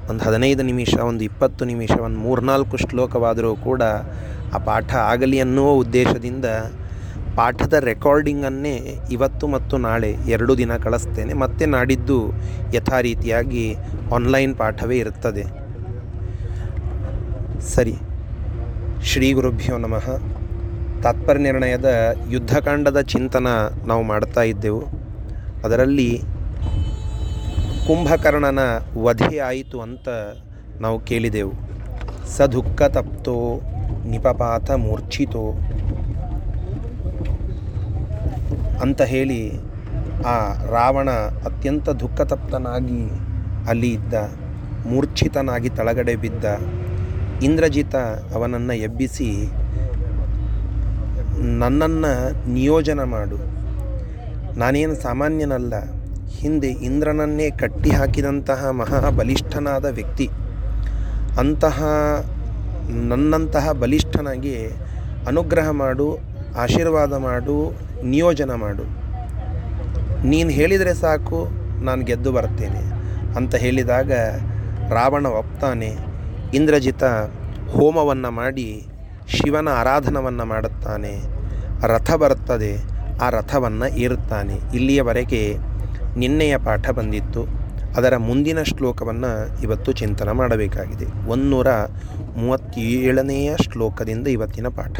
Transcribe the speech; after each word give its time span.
ಒಂದು 0.09 0.23
ಹದಿನೈದು 0.23 0.63
ನಿಮಿಷ, 0.63 0.95
ಒಂದು 0.95 1.23
ಇಪ್ಪತ್ತು 1.23 1.65
ನಿಮಿಷ, 1.65 1.91
ಒಂದು 1.91 2.19
ಮೂರ್ನಾಲ್ಕು 2.19 2.77
ಶ್ಲೋಕವಾದರೂ 2.77 3.55
ಕೂಡ 3.55 3.81
ಆ 4.53 4.57
ಪಾಠ 4.65 4.95
ಆಗಲಿ 4.95 5.39
ಅನ್ನುವ 5.39 5.71
ಉದ್ದೇಶದಿಂದ 5.71 6.45
ಪಾಠದ 7.35 7.73
ರೆಕಾರ್ಡಿಂಗನ್ನೇ 7.73 8.99
ಇವತ್ತು 9.11 9.47
ಮತ್ತು 9.47 9.77
ನಾಳೆ 9.77 10.11
ಎರಡು 10.27 10.57
ದಿನ 10.57 10.77
ಕಳಿಸ್ತೇನೆ. 10.77 11.33
ಮತ್ತೆ 11.33 11.65
ನಾಡಿದ್ದು 11.65 12.31
ಯಥಾ 12.73 12.99
ರೀತಿಯಾಗಿ 12.99 13.75
ಆನ್ಲೈನ್ 14.15 14.57
ಪಾಠವೇ 14.57 14.97
ಇರುತ್ತದೆ. 14.97 15.43
ಸರಿ. 17.61 17.95
ಶ್ರೀ 19.03 19.33
ಗುರುಭ್ಯೋ 19.33 19.77
ನಮಃ. 19.77 20.21
ತಾತ್ಪರ್ಯ 21.01 21.43
ನಿರ್ಣಯದ 21.43 22.15
ಯುದ್ಧಕಾಂಡದ 22.29 23.01
ಚಿಂತನ 23.01 23.47
ನಾವು 23.85 24.03
ಮಾಡ್ತಾ 24.03 24.41
ಇದ್ದೆವು. 24.41 25.02
ಅದರಲ್ಲಿ 25.65 26.09
ಕುಂಭಕರ್ಣನ 27.87 28.61
ವಧೆ 29.05 29.37
ಆಯಿತು 29.49 29.77
ಅಂತ 29.85 30.07
ನಾವು 30.83 30.97
ಕೇಳಿದೆವು. 31.09 31.53
ಸ 32.35 32.47
ದುಃಖ 32.55 32.81
ತಪ್ತೋ 32.97 33.35
ನಿಪಪಾತ 34.11 34.67
ಮೂರ್ಛಿತೋ 34.85 35.45
ಅಂತ 38.83 39.01
ಹೇಳಿ 39.13 39.41
ಆ 40.33 40.35
ರಾವಣ 40.75 41.09
ಅತ್ಯಂತ 41.47 41.89
ದುಃಖತಪ್ತನಾಗಿ 42.01 43.01
ಅಲ್ಲಿ 43.71 43.89
ಇದ್ದ, 43.97 44.13
ಮೂರ್ಛಿತನಾಗಿ 44.91 45.69
ತಳಗಡೆ 45.79 46.15
ಬಿದ್ದ 46.23 46.45
ಇಂದ್ರಜಿತ 47.47 47.95
ಅವನನ್ನು 48.37 48.75
ಎಬ್ಬಿಸಿ 48.87 49.29
ನನ್ನನ್ನು 51.61 52.13
ನಿಯೋಜನ 52.53 53.01
ಮಾಡು. 53.15 53.37
ನಾನೇನು 54.57 54.95
ಸಾಮಾನ್ಯನಲ್ಲ. 54.95 55.73
ಹಿಂದೆ 56.29 56.67
ಇಂದ್ರನನ್ನೇ 56.67 57.49
ಕಟ್ಟಿ 57.49 57.89
ಹಾಕಿದಂತಹ 57.89 58.69
ಮಹಾಬಲಿಷ್ಠನಾದ 58.69 59.85
ವ್ಯಕ್ತಿ. 59.85 60.29
ಅಂತಹ, 61.39 61.83
ನನ್ನಂತಹ 62.89 63.71
ಬಲಿಷ್ಠನಾಗಿ 63.71 64.67
ಅನುಗ್ರಹ 65.27 65.69
ಮಾಡು, 65.69 66.17
ಆಶೀರ್ವಾದ 66.57 67.13
ಮಾಡು, 67.13 67.79
ನಿಯೋಜನ 68.03 68.51
ಮಾಡು. 68.53 68.83
ನೀನು 70.27 70.49
ಹೇಳಿದರೆ 70.49 70.93
ಸಾಕು, 70.93 71.47
ನಾನು 71.83 72.03
ಗೆದ್ದು 72.03 72.31
ಬರ್ತೇನೆ. 72.31 72.81
ಅಂತ 73.35 73.55
ಹೇಳಿದಾಗ 73.55 74.11
ರಾವಣ 74.89 75.27
ಒಪ್ತಾನೆ, 75.27 75.95
ಇಂದ್ರಜಿತ 76.53 77.03
ಹೋಮವನ್ನು 77.71 78.31
ಮಾಡಿ 78.31 78.87
ಶಿವನ 79.27 79.69
ಆರಾಧನವನ್ನು 79.69 80.45
ಮಾಡುತ್ತಾನೆ. 80.45 81.23
ರಥ 81.87 82.11
ಬರುತ್ತದೆ 82.11 82.92
ಆ 83.21 83.29
ರಥವನ್ನು 83.29 83.97
ಏರುತ್ತಾನೆ. 83.97 84.53
ಇಲ್ಲಿಯವರೆಗೆ 84.53 85.57
ನಿನ್ನೆಯ 86.17 86.57
ಪಾಠ 86.57 86.89
ಬಂದಿತ್ತು. 86.89 87.45
ಅದರ 87.97 88.17
ಮುಂದಿನ 88.17 88.63
ಶ್ಲೋಕವನ್ನು 88.63 89.63
ಇವತ್ತು 89.63 89.91
ಚಿಂತನ 89.91 90.31
ಮಾಡಬೇಕಾಗಿದೆ. 90.31 91.27
ಒಂದೂರ 91.27 91.67
ಮೂವತ್ತೇಳನೆಯ 92.37 93.55
ಶ್ಲೋಕದಿಂದ 93.55 94.27
ಇವತ್ತಿನ 94.27 94.67
ಪಾಠ. 94.67 94.99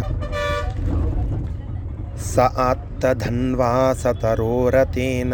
ಸ 2.17 2.39
ಆತ್ತ 2.39 3.05
ಧನ್ವಾಸತರೋರತೇನ 3.05 5.33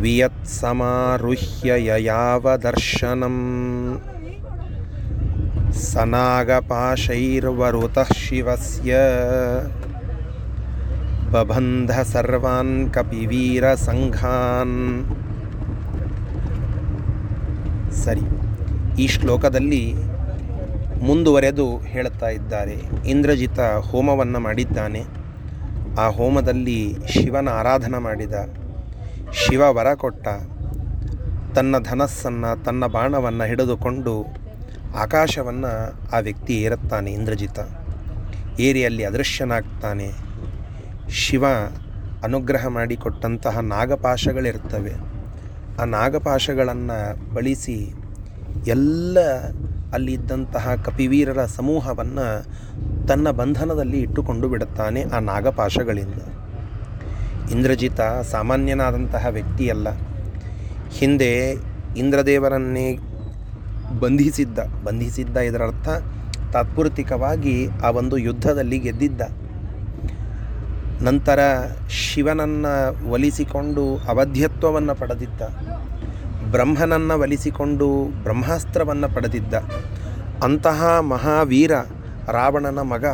ವಿಯತ್ಸಮಾರುಹ್ಯ 0.00 1.84
ಯಯಾವದರ್ಶನಂ 1.84 3.36
ಬಬಂಧ 11.30 11.90
ಸರ್ವಾನ್ 11.90 12.90
ಕಪಿವೀರ 12.90 13.74
ಸಂಘಾನ್ 13.74 15.06
ಸರಿ 17.92 18.20
ಈ 18.98 19.06
ಶ್ಲೋಕದಲ್ಲಿ 19.06 19.94
ಮುಂದುವರೆದು 21.02 21.78
ಹೇಳುತ್ತಾ 21.78 22.28
ಇದ್ದಾರೆ. 22.28 23.08
ಇಂದ್ರಜಿತ 23.08 23.60
ಹೋಮವನ್ನು 23.60 24.40
ಮಾಡಿದ್ದಾನೆ. 24.40 25.04
ಆ 26.00 26.08
ಹೋಮದಲ್ಲಿ 26.08 26.96
ಶಿವನ 27.08 27.48
ಆರಾಧನೆ 27.48 27.98
ಮಾಡಿದ. 27.98 28.32
ಶಿವ 29.32 29.60
ವರ 29.60 29.94
ಕೊಟ್ಟ. 29.94 30.28
ತನ್ನ 31.54 31.78
ಧನಸ್ಸನ್ನು, 31.78 32.64
ತನ್ನ 32.64 32.86
ಬಾಣವನ್ನು 32.86 33.44
ಹಿಡಿದುಕೊಂಡು 33.44 34.41
ಆಕಾಶವನ್ನು 34.96 35.92
ಆ 36.16 36.18
ವ್ಯಕ್ತಿ 36.18 36.62
ಏರುತ್ತಾನೆ, 36.62 37.12
ಇಂದ್ರಜಿತ. 37.12 37.58
ಏರಿ 38.60 38.84
ಅಲ್ಲಿ 38.84 39.04
ಅದೃಶ್ಯನಾಗ್ತಾನೆ. 39.04 40.10
ಶಿವ 41.10 41.44
ಅನುಗ್ರಹ 42.24 42.66
ಮಾಡಿಕೊಟ್ಟಂತಹ 42.66 43.58
ನಾಗಪಾಶಗಳಿರ್ತವೆ 43.58 44.92
ಆ 45.80 45.84
ನಾಗಪಾಶಗಳನ್ನು 45.84 47.34
ಬಳಸಿ 47.34 47.94
ಎಲ್ಲ 48.66 49.18
ಅಲ್ಲಿದ್ದಂತಹ 49.92 50.74
ಕಪಿವೀರರ 50.74 51.44
ಸಮೂಹವನ್ನು 51.44 52.44
ತನ್ನ 53.08 53.30
ಬಂಧನದಲ್ಲಿ 53.30 54.00
ಇಟ್ಟುಕೊಂಡು 54.00 54.48
ಬಿಡುತ್ತಾನೆ 54.48 55.02
ಆ 55.02 55.18
ನಾಗಪಾಶಗಳಿಂದ. 55.18 56.14
ಇಂದ್ರಜಿತ 57.50 58.00
ಸಾಮಾನ್ಯನಾದಂತಹ 58.30 59.26
ವ್ಯಕ್ತಿಯಲ್ಲ. 59.26 59.88
ಹಿಂದೆ 60.90 61.56
ಇಂದ್ರದೇವರನ್ನೇ 61.96 62.98
ಬಂಧಿಸಿದ್ದ. 64.00 64.58
ಬಂಧಿಸಿದ್ದ 64.84 65.36
ಇದರರ್ಥ 65.36 65.88
ತಾತ್ಪೂರ್ತಿಕವಾಗಿ 66.52 67.68
ಆ 67.84 67.90
ಒಂದು 67.90 68.18
ಯುದ್ಧದಲ್ಲಿ 68.18 68.78
ಗೆದ್ದಿದ್ದ. 68.78 69.20
ನಂತರ 71.02 71.38
ಶಿವನನ್ನು 71.88 73.10
ಒಲಿಸಿಕೊಂಡು 73.10 73.96
ಅವಧ್ಯತ್ವವನ್ನು 73.96 74.94
ಪಡೆದಿದ್ದ. 74.94 75.42
ಬ್ರಹ್ಮನನ್ನು 76.50 77.20
ಒಲಿಸಿಕೊಂಡು 77.20 78.04
ಬ್ರಹ್ಮಾಸ್ತ್ರವನ್ನು 78.22 79.14
ಪಡೆದಿದ್ದ. 79.14 79.54
ಅಂತಹ 80.44 80.98
ಮಹಾವೀರ 81.00 81.72
ರಾವಣನ 82.30 82.78
ಮಗ. 82.78 83.04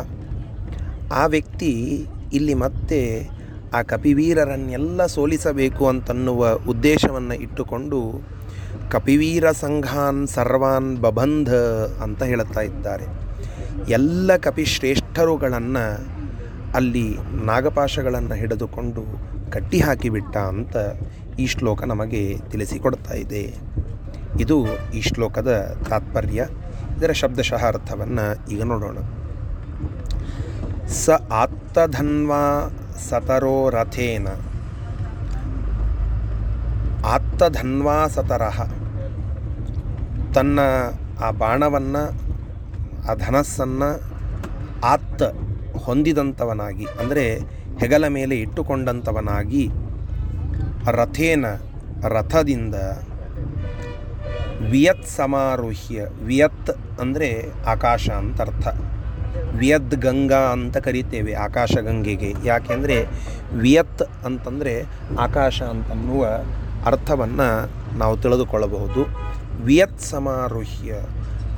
ಆ 1.13 1.25
ವ್ಯಕ್ತಿ 1.25 2.05
ಇಲ್ಲಿ 2.33 2.53
ಮತ್ತೆ 2.53 3.29
ಆ 3.73 3.81
ಕಪಿವೀರರನ್ನೆಲ್ಲ 3.81 5.05
ಸೋಲಿಸಬೇಕು 5.05 5.87
ಅಂತನ್ನುವ 5.87 6.49
ಉದ್ದೇಶವನ್ನು 6.51 7.33
ಇಟ್ಟುಕೊಂಡು 7.33 8.21
ಕಪಿವೀರ 8.89 9.51
ಸಂಘಾನ್ 9.51 10.27
ಸರ್ವಾನ್ 10.27 10.97
ಬಬಂಧ 10.97 11.53
ಅಂತ 12.03 12.23
ಹೇಳುತ್ತಾ 12.23 12.61
ಇದ್ದಾರೆ. 12.61 13.05
ಎಲ್ಲ 13.89 14.35
ಕಪಿಶ್ರೇಷ್ಠರುಗಳನ್ನು 14.35 16.19
ಅಲ್ಲಿ 16.75 17.17
ನಾಗಪಾಶಗಳನ್ನು 17.45 18.33
ಹಿಡಿದುಕೊಂಡು 18.33 19.03
ಕಟ್ಟಿ 19.51 19.79
ಹಾಕಿಬಿಟ್ಟ 19.79 20.37
ಅಂತ 20.37 20.75
ಈ 21.39 21.47
ಶ್ಲೋಕ 21.47 21.83
ನಮಗೆ 21.83 22.37
ತಿಳಿಸಿಕೊಡ್ತಾ 22.49 23.13
ಇದೆ. 23.13 23.55
ಇದು 24.39 24.65
ಈ 24.93 25.01
ಶ್ಲೋಕದ 25.01 25.77
ತಾತ್ಪರ್ಯ. 25.89 26.45
ಇದರ 26.97 27.11
ಶಬ್ದಶಃ 27.11 27.65
ಅರ್ಥವನ್ನು 27.67 28.51
ಈಗ 28.51 28.63
ನೋಡೋಣ. 28.63 28.97
ಸ 30.87 31.09
ಆತ್ತಧನ್ವಾ 31.31 32.69
ಸತರೋ 33.09 33.69
ರಥೇನ. 33.69 34.27
ಆತ್ತಧನ್ವಾ 37.05 38.07
ಸತರಃ. 38.07 38.78
ತನ್ನ 40.33 40.59
ಆ 41.23 41.31
ಬಾಣವನ್ನು, 41.31 42.03
ಆ 43.09 43.13
ಧನಸ್ಸನ್ನು 43.13 43.89
ಆತ್ತ 44.83 45.23
ಹೊಂದಿದಂಥವನಾಗಿ, 45.83 46.85
ಅಂದರೆ 46.99 47.39
ಹೆಗಲ 47.79 48.07
ಮೇಲೆ 48.07 48.35
ಇಟ್ಟುಕೊಂಡಂಥವನಾಗಿ 48.35 49.69
ರಥೇನ 50.91 51.45
ರಥದಿಂದ 52.07 52.75
ವಿಯತ್ 54.69 55.07
ಸಮಾರೋಹ್ಯ, 55.07 56.05
ವಿಯತ್ 56.21 56.71
ಅಂದರೆ 56.99 57.29
ಆಕಾಶ 57.65 58.09
ಅಂತ 58.09 58.41
ಅರ್ಥ. 58.41 58.67
ವಿಯದ್ 59.55 59.95
ಗಂಗಾ 59.95 60.41
ಅಂತ 60.51 60.77
ಕರಿತೇವೆ 60.77 61.33
ಆಕಾಶ 61.33 61.71
ಗಂಗೆಗೆ. 61.77 62.33
ಯಾಕೆಂದರೆ 62.45 62.97
ವಿಯತ್ 63.53 64.03
ಅಂತಂದರೆ 64.25 64.73
ಆಕಾಶ 65.19 65.61
ಅಂತನ್ನುವ 65.61 66.25
ಅರ್ಥವನ್ನು 66.85 67.47
ನಾವು 67.97 68.17
ತಿಳಿದುಕೊಳ್ಳಬಹುದು. 68.17 69.01
ವಿಯತ್ 69.63 69.99
ಸಮಾರೋಹ್ಯ 69.99 70.93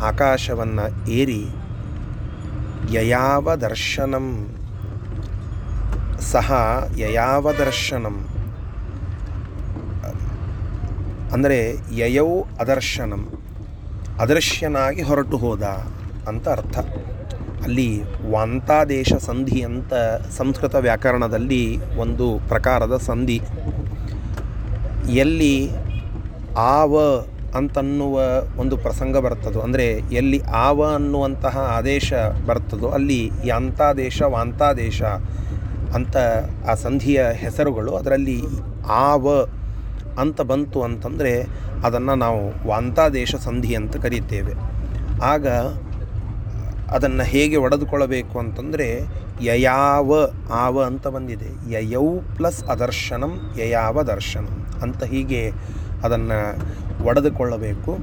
ಆಕಾಶವನ್ನು 0.03 1.09
ಏರಿ 1.09 1.45
ಯಯಾವ 2.91 3.55
ದರ್ಶನಂ. 3.55 4.47
ಸಹ 6.19 6.51
ಯಯಾವ 6.97 7.51
ದರ್ಶನಂ. 7.51 8.27
ಅಂದರೆ 11.33 11.75
ಯಯೌ 11.95 12.43
ಅದರ್ಶನಂ. 12.59 13.27
ಅದರ್ಶ್ಯನಾಗಿ 14.19 15.01
ಹೊರಟು 15.01 15.37
ಹೋದ 15.37 15.63
ಅಂತ 16.27 16.49
ಅರ್ಥ. 16.49 16.79
ಅಲ್ಲಿ 17.63 18.03
ವಾಂತಾದೇಶ 18.31 19.13
ಸಂಧಿ 19.13 19.61
ಅಂತ 19.61 19.93
ಸಂಸ್ಕೃತ 20.37 20.75
ವ್ಯಾಕರಣದಲ್ಲಿ 20.75 21.95
ಒಂದು 21.95 22.39
ಪ್ರಕಾರದ 22.47 22.97
ಸಂಧಿ. 22.97 23.41
ಎಲ್ಲಿ 25.09 25.69
ಆವ 26.57 26.99
ಅಂತನ್ನುವ 27.55 28.21
ಒಂದು 28.57 28.77
ಪ್ರಸಂಗ 28.77 29.17
ಬರ್ತದೋ, 29.17 29.59
ಅಂದರೆ 29.59 29.85
ಎಲ್ಲಿ 30.11 30.41
ಆವ 30.43 30.93
ಅನ್ನುವಂತಹ 30.93 31.57
ಆದೇಶ 31.57 32.13
ಬರ್ತದೋ, 32.47 32.87
ಅಲ್ಲಿ 32.87 33.31
ಯಾಂತಾದೇಶ, 33.45 34.21
ವಾಂತಾದೇಶ 34.21 35.01
ಅಂತ 35.95 36.17
ಆ 36.69 36.73
ಸಂಧಿಯ 36.73 37.23
ಹೆಸರುಗಳು, 37.33 37.95
ಅದರಲ್ಲಿ 37.95 38.41
ಆವ 38.87 39.47
ಅಂತ 40.19 40.41
ಬಂತು 40.41 40.81
ಅಂತಂದರೆ 40.81 41.43
ಅದನ್ನು 41.83 42.15
ನಾವು 42.15 42.67
ವಾಂತಾದೇಶ 42.67 43.35
ಸಂಧಿ 43.35 43.75
ಅಂತ 43.75 43.97
ಕರೀತೇವೆ. 43.97 44.53
ಆಗ 45.23 45.47
ಅದನ್ನು 46.91 47.23
ಹೇಗೆ 47.23 47.57
ಒಡೆದುಕೊಳ್ಳಬೇಕು 47.57 48.39
ಅಂತಂದರೆ 48.39 48.87
ಯಯಾವ 49.41 50.13
ಆವ 50.51 50.83
ಅಂತ 50.83 51.07
ಬಂದಿದೆ. 51.07 51.71
ಯಯೌ 51.71 52.19
ಪ್ಲಸ್ 52.37 52.63
ಅದರ್ಶನಂ, 52.63 53.53
ಯಯಾವ 53.57 54.03
ದರ್ಶನಂ 54.03 54.67
ಅಂತ 54.81 55.03
ಹೀಗೆ 55.03 55.51
ಅದನ್ನು 56.03 56.39
ಒಡೆದುಕೊಳ್ಳಬೇಕು. 57.03 57.97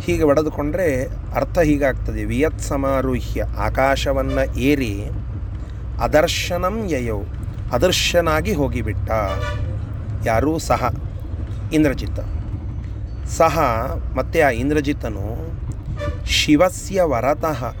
ಹೀಗೆ 0.00 0.22
ಒಡೆದುಕೊಂಡ್ರೆ 0.22 1.06
ಅರ್ಥ 1.34 1.58
ಹೀಗಾಗ್ತದೆ. 1.58 2.24
ವಿಯತ್ 2.24 2.60
ಸಮಾರೂಹ್ಯ 2.60 3.44
ಆಕಾಶವನ್ನು 3.58 4.58
ಏರಿ 4.58 5.04
ಅದರ್ಶನಂ 6.00 6.84
ಯಯೌ 6.88 7.20
ಅದರ್ಶನಾಗಿ 7.72 8.52
ಹೋಗಿಬಿಟ್ಟ. 8.52 9.10
ಯಾರೂ 10.26 10.58
ಸಹ 10.58 10.92
ಇಂದ್ರಜಿತ. 11.72 12.20
ಸಹ 13.26 13.58
ಮತ್ತು 14.16 14.46
ಆ 14.46 14.50
ಇಂದ್ರಜಿತನು 14.50 15.26
ಶಿವಸ್ಯ 16.26 17.02
ವರತಃ, 17.02 17.74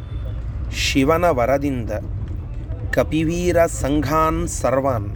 ಶಿವನ 0.72 1.24
ವರದಿಂದ 1.28 1.90
ಕಪಿವೀರ 2.92 3.66
ಸಂಘಾನ್ 3.66 4.48
ಸರ್ವಾನ್, 4.48 5.10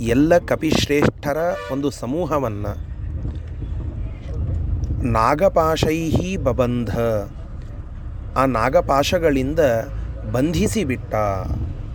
ಎಲ್ಲ 0.00 0.38
ಕಪಿಶ್ರೇಷ್ಠರ 0.38 1.36
ಒಂದು 1.72 1.90
ಸಮೂಹವನ್ನು 1.90 2.91
ನಾಗಪಾಶೈಹಿ 5.02 6.36
ಬಬಂಧ. 6.36 6.90
ಆ 8.36 8.44
ನಾಗಪಾಶಗಳಿಂದ 8.44 9.58
ಬಂಧಿಸಿಬಿಟ್ಟ 10.32 11.14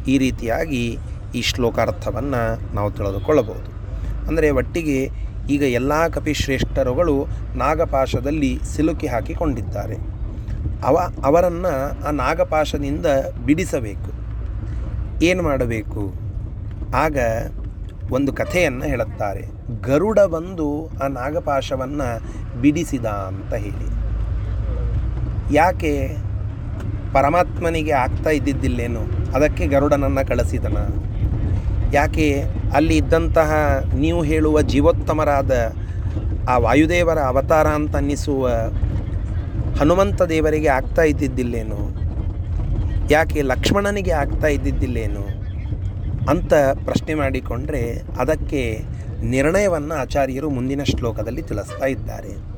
ಈ 0.07 0.17
ರೀತಿಯಾಗಿ 0.17 0.97
ಈ 1.35 1.41
ಶ್ಲೋಕಾರ್ಥವನ್ನು 1.41 2.75
ನಾವು 2.75 2.91
ತಿಳಿದುಕೊಳ್ಳಬಹುದು. 2.91 3.69
ಅಂದರೆ 4.27 4.49
ಒಟ್ಟಿಗೆ 4.49 5.09
ಈಗ 5.49 5.61
ಎಲ್ಲ 5.61 6.07
ಕಪಿಶ್ರೇಷ್ಠರುಗಳು 6.07 7.27
ನಾಗಪಾಶದಲ್ಲಿ 7.55 8.59
ಸಿಲುಕಿ 8.75 9.07
ಹಾಕಿಕೊಂಡಿದ್ದಾರೆ. 9.07 9.95
ಅವ, 10.83 10.97
ಅವರನ್ನು 11.25 12.03
ಆ 12.07 12.11
ನಾಗಪಾಶದಿಂದ 12.11 13.05
ಬಿಡಿಸಬೇಕು. 13.45 14.11
ಏನು 15.23 15.43
ಮಾಡಬೇಕು? 15.43 16.13
ಆಗ 16.95 17.17
ಒಂದು 18.11 18.33
ಕಥೆಯನ್ನು 18.33 18.85
ಹೇಳುತ್ತಾರೆ. 18.85 19.45
ಗರುಡ 19.81 20.19
ಬಂದು 20.19 20.89
ಆ 21.03 21.07
ನಾಗಪಾಶವನ್ನು 21.07 22.19
ಬಿಡಿಸಿದ 22.61 23.05
ಅಂತ 23.05 23.53
ಹೇಳಿ. 23.53 23.97
ಯಾಕೆ? 25.55 26.15
ಪರಮಾತ್ಮನಿಗೆ 27.13 27.91
ಆಗ್ತಾ 27.91 28.29
ಇದ್ದಿದ್ದಿಲ್ಲೇನು? 28.29 29.31
ಅದಕ್ಕೆ 29.35 29.67
ಗರುಡನನ್ನು 29.67 30.27
ಕಳಿಸಿದನ. 30.27 30.77
ಯಾಕೆ? 31.93 32.43
ಅಲ್ಲಿ 32.75 32.97
ಇದ್ದಂತಹ 32.97 33.53
ನೀವು 33.95 34.23
ಹೇಳುವ 34.23 34.61
ಜೀವೋತ್ತಮರಾದ 34.61 35.73
ಆ 36.49 36.57
ವಾಯುದೇವರ 36.57 37.19
ಅವತಾರ 37.19 37.67
ಅಂತ 37.67 37.95
ಅನ್ನಿಸುವ 37.95 38.47
ಹನುಮಂತ 39.79 40.21
ದೇವರಿಗೆ 40.21 40.67
ಆಗ್ತಾ 40.67 41.01
ಇದ್ದಿದ್ದಿಲ್ಲೇನು? 41.01 42.07
ಯಾಕೆ 43.11 43.41
ಲಕ್ಷ್ಮಣನಿಗೆ 43.41 44.11
ಆಗ್ತಾ 44.11 44.47
ಇದ್ದಿದ್ದಿಲ್ಲೇನು? 44.47 45.36
ಅಂತ 46.27 46.53
ಪ್ರಶ್ನೆ 46.85 47.13
ಮಾಡಿಕೊಂಡ್ರೆ 47.13 48.01
ಅದಕ್ಕೆ 48.19 48.81
ನಿರ್ಣಯವನ್ನು 49.23 49.95
ಆಚಾರ್ಯರು 49.95 50.49
ಮುಂದಿನ 50.49 50.83
ಶ್ಲೋಕದಲ್ಲಿ 50.83 51.41
ತಿಳಿಸ್ತಾ 51.41 51.85
ಇದ್ದಾರೆ. 51.85 52.57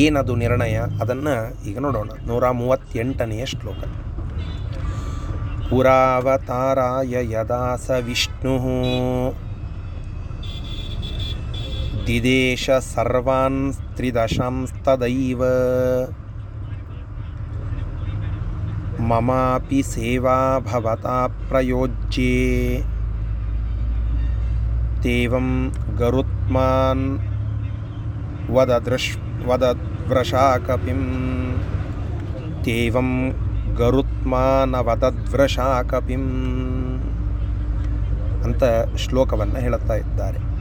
ಏನದು 0.00 0.36
ನಿರ್ಣಯ? 0.36 0.78
ಅದನ್ನು 1.00 1.66
ಈಗ 1.68 1.78
ನೋಡೋಣ. 1.78 2.10
ನೂರ 2.26 2.50
ಮೂವತ್ತೆಂಟನೆಯ 2.50 3.46
ಶ್ಲೋಕ. 3.46 3.84
ಪುರಾವತಾರಾಯ 5.70 7.32
ಯದಾಸ 7.32 7.90
ವಿಷ್ಣು. 7.90 8.54
ದಿದೇಶ 12.06 12.70
ಸರ್ವಾನ್ 12.70 13.74
ತ್ರಿದಶಾಂಸ್ತದೈವ 13.74 15.42
ಮಮಾಪಿ 19.08 19.82
ಸೇವಾ 19.82 20.58
ಭವತಾ 20.58 21.44
ಪ್ರಯೋಜ್ಯೆ 21.48 22.82
ತೇವಂ 25.02 25.72
ಗರುತ್ಮಾನ್ 25.98 27.20
ವದದೃಶ್ 28.50 29.18
ವದದ್ವೃಷಾಕಪಿಂ 29.48 31.02
ತೇವಂ 32.64 33.30
ಗರುತ್ಮಾನವದದ್ವೃಷಾಕಪಿಂ 33.76 36.24
ಅಂತ 38.44 38.62
ಶ್ಲೋಕವನ್ನು 38.96 39.60
ಹೇಳುತ್ತಾ 39.60 39.94
ಇದ್ದಾರೆ. 39.94 40.54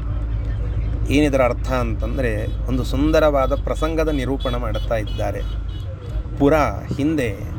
ಏನಿದರ 1.14 1.42
ಅರ್ಥ 1.42 1.72
ಅಂತಂದರೆ, 1.72 2.68
ಒಂದು 2.68 2.84
ಸುಂದರವಾದ 2.84 3.64
ಪ್ರಸಂಗದ 3.64 4.10
ನಿರೂಪಣೆ 4.10 4.58
ಮಾಡುತ್ತಾ 4.58 4.96
ಇದ್ದಾರೆ. 4.96 5.42
ಪುರ 6.40 6.54
ಹಿಂದೆ 6.98 7.53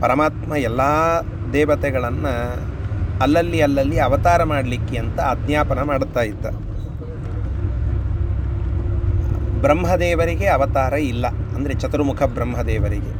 ಪರಮಾತ್ಮ 0.00 0.56
ಎಲ್ಲ 0.60 0.82
ದೇವತೆಗಳನ್ನು 1.52 2.32
ಅಲ್ಲಲ್ಲಿ 3.22 3.60
ಅಲ್ಲಲ್ಲಿ 3.60 3.98
ಅವತಾರ 3.98 4.42
ಮಾಡಲಿಕ್ಕೆ 4.42 4.96
ಅಂತ 4.98 5.20
ಆಜ್ಞಾಪನ 5.20 5.82
ಮಾಡುತ್ತಾ 5.82 6.20
ಇದ್ದ. 6.20 6.46
ಬ್ರಹ್ಮದೇವರಿಗೆ 9.60 10.46
ಅವತಾರ 10.46 10.92
ಇಲ್ಲ, 10.92 11.26
ಅಂದರೆ 11.26 11.74
ಚತುರ್ಮುಖ 11.74 12.22
ಬ್ರಹ್ಮದೇವರಿಗೆ. 12.22 13.12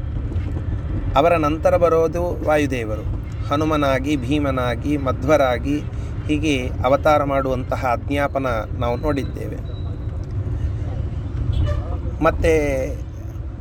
ಅವರ 1.14 1.32
ನಂತರ 1.36 1.76
ಬರೋದು 1.76 2.22
ವಾಯುದೇವರು. 2.46 3.04
ಹನುಮನಾಗಿ, 3.48 4.16
ಭೀಮನಾಗಿ, 4.16 4.96
ಮಧ್ವರಾಗಿ 4.96 5.76
ಹೀಗೆ 6.26 6.54
ಅವತಾರ 6.84 7.24
ಮಾಡುವಂತಹ 7.24 7.84
ಆಜ್ಞಾಪನ 7.86 8.46
ನಾವು 8.78 8.96
ನೋಡಿದ್ದೇವೆ. 8.96 9.58
ಮತ್ತು 12.24 12.52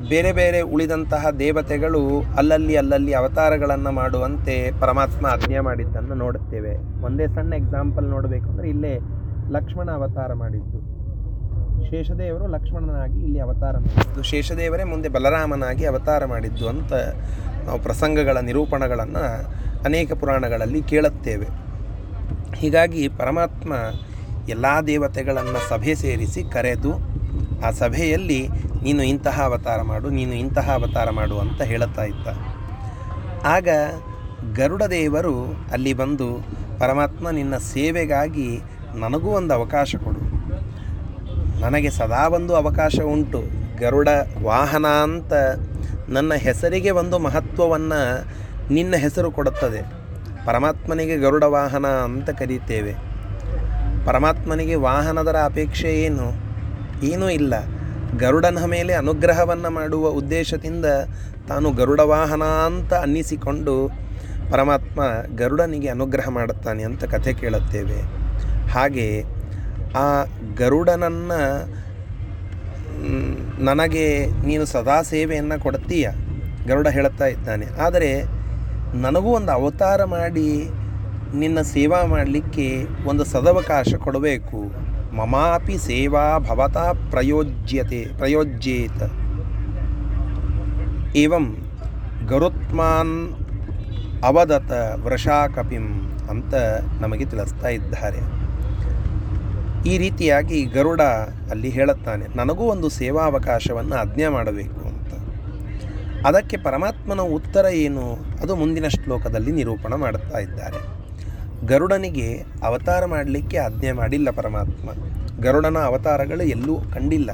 ಬೇರೆ 0.10 0.32
ಬೇರೆ 0.32 0.62
ಉಳಿದಂತಹ 0.62 1.30
ದೇವತೆಗಳು 1.30 2.02
ಅಲ್ಲಲ್ಲಿ 2.38 2.76
ಅಲ್ಲಲ್ಲಿ 2.76 3.14
ಅವತಾರಗಳನ್ನು 3.14 3.92
ಮಾಡುವಂತೆ 3.92 4.72
ಪರಮಾತ್ಮ 4.80 5.26
ಆಜ್ಞೆ 5.28 5.60
ಮಾಡಿದ್ದನ್ನು 5.60 6.16
ನೋಡುತ್ತೇವೆ. 6.16 6.74
ಒಂದೇ 7.06 7.28
ಸಣ್ಣ 7.28 7.54
ಎಕ್ಸಾಂಪಲ್ 7.54 8.06
ನೋಡಬೇಕು 8.06 8.48
ಅಂದರೆ 8.50 8.70
ಇಲ್ಲೇ 8.70 8.94
ಲಕ್ಷ್ಮಣ 9.52 9.92
ಅವತಾರ 9.92 10.34
ಮಾಡಿದ್ದು. 10.34 10.80
ಶೇಷದೇವರು 11.90 12.48
ಲಕ್ಷ್ಮಣನಾಗಿ 12.48 13.20
ಇಲ್ಲಿ 13.24 13.40
ಅವತಾರ 13.40 13.78
ಮಾಡಿದ್ದು. 13.78 14.24
ಶೇಷದೇವರೇ 14.24 14.84
ಮುಂದೆ 14.84 15.10
ಬಲರಾಮನಾಗಿ 15.10 15.86
ಅವತಾರ 15.86 16.26
ಮಾಡಿದ್ದು 16.26 16.70
ಅಂತ 16.70 16.94
ನಾವು 17.66 17.80
ಪ್ರಸಂಗಗಳ 17.80 18.38
ನಿರೂಪಣಗಳನ್ನು 18.40 19.24
ಅನೇಕ 19.86 20.14
ಪುರಾಣಗಳಲ್ಲಿ 20.14 20.82
ಕೇಳುತ್ತೇವೆ. 20.82 21.48
ಹೀಗಾಗಿ 22.56 23.08
ಪರಮಾತ್ಮ 23.08 23.74
ಎಲ್ಲ 24.50 24.66
ದೇವತೆಗಳನ್ನು 24.88 25.70
ಸಭೆ 25.70 25.96
ಸೇರಿಸಿ 25.96 26.44
ಕರೆದು 26.44 26.92
ಆ 27.66 27.72
ಸಭೆಯಲ್ಲಿ 27.72 28.42
ನೀನು 28.86 29.04
ಇಂತಹ 29.04 29.42
ಅವತಾರ 29.42 29.82
ಮಾಡು, 29.82 30.10
ನೀನು 30.10 30.34
ಇಂತಹ 30.34 30.72
ಅವತಾರ 30.74 31.10
ಮಾಡು 31.10 31.40
ಅಂತ 31.40 31.62
ಹೇಳುತ್ತಾ 31.62 32.04
ಇದ್ದ. 32.04 32.28
ಆಗ 33.46 33.68
ಗರುಡ 34.54 34.84
ದೇವರು 34.84 35.66
ಅಲ್ಲಿ 35.72 35.94
ಬಂದು, 35.94 36.46
ಪರಮಾತ್ಮ, 36.80 37.30
ನಿನ್ನ 37.30 37.58
ಸೇವೆಗಾಗಿ 37.58 38.62
ನನಗೂ 38.96 39.30
ಒಂದು 39.30 39.54
ಅವಕಾಶ 39.54 39.96
ಕೊಡು. 39.96 40.20
ನನಗೆ 41.62 41.90
ಸದಾ 41.90 42.28
ಒಂದು 42.28 42.56
ಅವಕಾಶ 42.56 43.00
ಉಂಟು. 43.00 43.44
ಗರುಡ 43.80 44.08
ವಾಹನ 44.44 44.86
ಅಂತ 44.88 45.34
ನನ್ನ 46.10 46.34
ಹೆಸರಿಗೆ 46.34 46.90
ಒಂದು 46.90 47.20
ಮಹತ್ವವನ್ನು 47.20 48.28
ನಿನ್ನ 48.74 48.96
ಹೆಸರು 48.96 49.32
ಕೊಡುತ್ತದೆ. 49.32 49.82
ಪರಮಾತ್ಮನಿಗೆ 50.46 51.18
ಗರುಡ 51.18 51.44
ವಾಹನ 51.44 51.88
ಅಂತ 51.88 52.30
ಕರೀತೇವೆ. 52.30 52.94
ಪರಮಾತ್ಮನಿಗೆ 54.06 54.76
ವಾಹನದರ 54.76 55.36
ಅಪೇಕ್ಷೆ 55.36 55.92
ಏನು? 56.02 56.28
ಏನೂ 57.06 57.30
ಇಲ್ಲ. 57.30 57.54
ಗರುಡನ 58.18 58.64
ಮೇಲೆ 58.66 58.94
ಅನುಗ್ರಹವನ್ನು 58.94 59.70
ಮಾಡುವ 59.70 60.08
ಉದ್ದೇಶದಿಂದ 60.08 60.86
ತಾನು 61.48 61.72
ಗರುಡ 61.72 62.00
ವಾಹನ 62.00 62.44
ಅಂತ 62.44 62.94
ಅನ್ನಿಸಿಕೊಂಡು 62.94 63.92
ಪರಮಾತ್ಮ 64.52 65.02
ಗರುಡನಿಗೆ 65.36 65.88
ಅನುಗ್ರಹ 65.88 66.30
ಮಾಡುತ್ತಾನೆ 66.30 66.84
ಅಂತ 66.84 67.04
ಕಥೆ 67.04 67.34
ಕೇಳುತ್ತೇವೆ. 67.34 68.02
ಹಾಗೆ 68.70 69.24
ಆ 69.98 70.26
ಗರುಡನನ್ನು 70.56 71.68
ನನಗೆ 73.64 74.26
ನೀನು 74.26 74.66
ಸದಾ 74.66 75.02
ಸೇವೆಯನ್ನು 75.02 75.60
ಕೊಡ್ತೀಯ? 75.60 76.10
ಗರುಡ 76.68 76.88
ಹೇಳುತ್ತಾ 76.88 77.26
ಇದ್ದಾನೆ. 77.26 77.66
ಆದರೆ 77.66 78.24
ನನಗೂ 78.94 79.30
ಒಂದು 79.30 79.52
ಅವತಾರ 79.52 80.04
ಮಾಡಿ 80.04 80.70
ನಿನ್ನ 81.36 81.62
ಸೇವಾ 81.62 82.06
ಮಾಡಲಿಕ್ಕೆ 82.06 82.86
ಒಂದು 83.06 83.24
ಸದವಕಾಶ 83.24 83.94
ಕೊಡಬೇಕು. 83.98 84.85
ಮಮಾಪಿ 85.16 85.78
ಸೇವಾ 85.78 86.40
ಭವತ 86.40 86.78
ಪ್ರಯೋಜ್ಯತೆ 87.12 88.06
ಪ್ರಯೋಜ್ಯೇತ 88.18 89.02
ಏವಂ 91.16 91.46
ಗರುತ್ಮಾನ್ 92.28 93.16
ಅವದತ 94.24 94.72
ವೃಷಾಕಪಿಂ 95.04 95.86
ಅಂತ 96.30 96.54
ನಮಗೆ 97.02 97.26
ತಿಳಿಸ್ತಾ 97.26 97.68
ಇದ್ದಾರೆ. 97.68 98.22
ಈ 99.90 99.98
ರೀತಿಯಾಗಿ 99.98 100.66
ಗರುಡ 100.66 101.02
ಅಲ್ಲಿ 101.52 101.70
ಹೇಳುತ್ತಾನೆ, 101.70 102.38
ನನಗೂ 102.38 102.64
ಒಂದು 102.64 102.90
ಸೇವಾ 102.90 103.26
ಅವಕಾಶವನ್ನು 103.26 103.96
ಆಜ್ಞೆ 103.96 104.28
ಮಾಡಬೇಕು 104.28 104.80
ಅಂತ. 104.80 105.12
ಅದಕ್ಕೆ 106.28 106.58
ಪರಮಾತ್ಮನ 106.58 107.20
ಉತ್ತರ 107.20 107.66
ಏನು? 107.66 108.06
ಅದು 108.44 108.56
ಮುಂದಿನ 108.56 108.88
ಶ್ಲೋಕದಲ್ಲಿ 108.88 109.52
ನಿರೂಪಣ 109.52 109.94
ಮಾಡುತ್ತಾ 109.96 110.40
ಇದ್ದಾರೆ. 110.40 111.05
ಗರುಡನಿಗೆ 111.64 112.46
ಅವತಾರ 112.64 113.06
ಮಾಡಲಿಕ್ಕೆ 113.06 113.58
ಆಜ್ಞೆ 113.58 113.92
ಮಾಡಿಲ್ಲ 113.92 114.30
ಪರಮಾತ್ಮ. 114.30 114.90
ಗರುಡನ 115.42 115.78
ಅವತಾರಗಳು 115.78 116.44
ಎಲ್ಲೂ 116.44 116.80
ಕಂಡಿಲ್ಲ. 116.94 117.30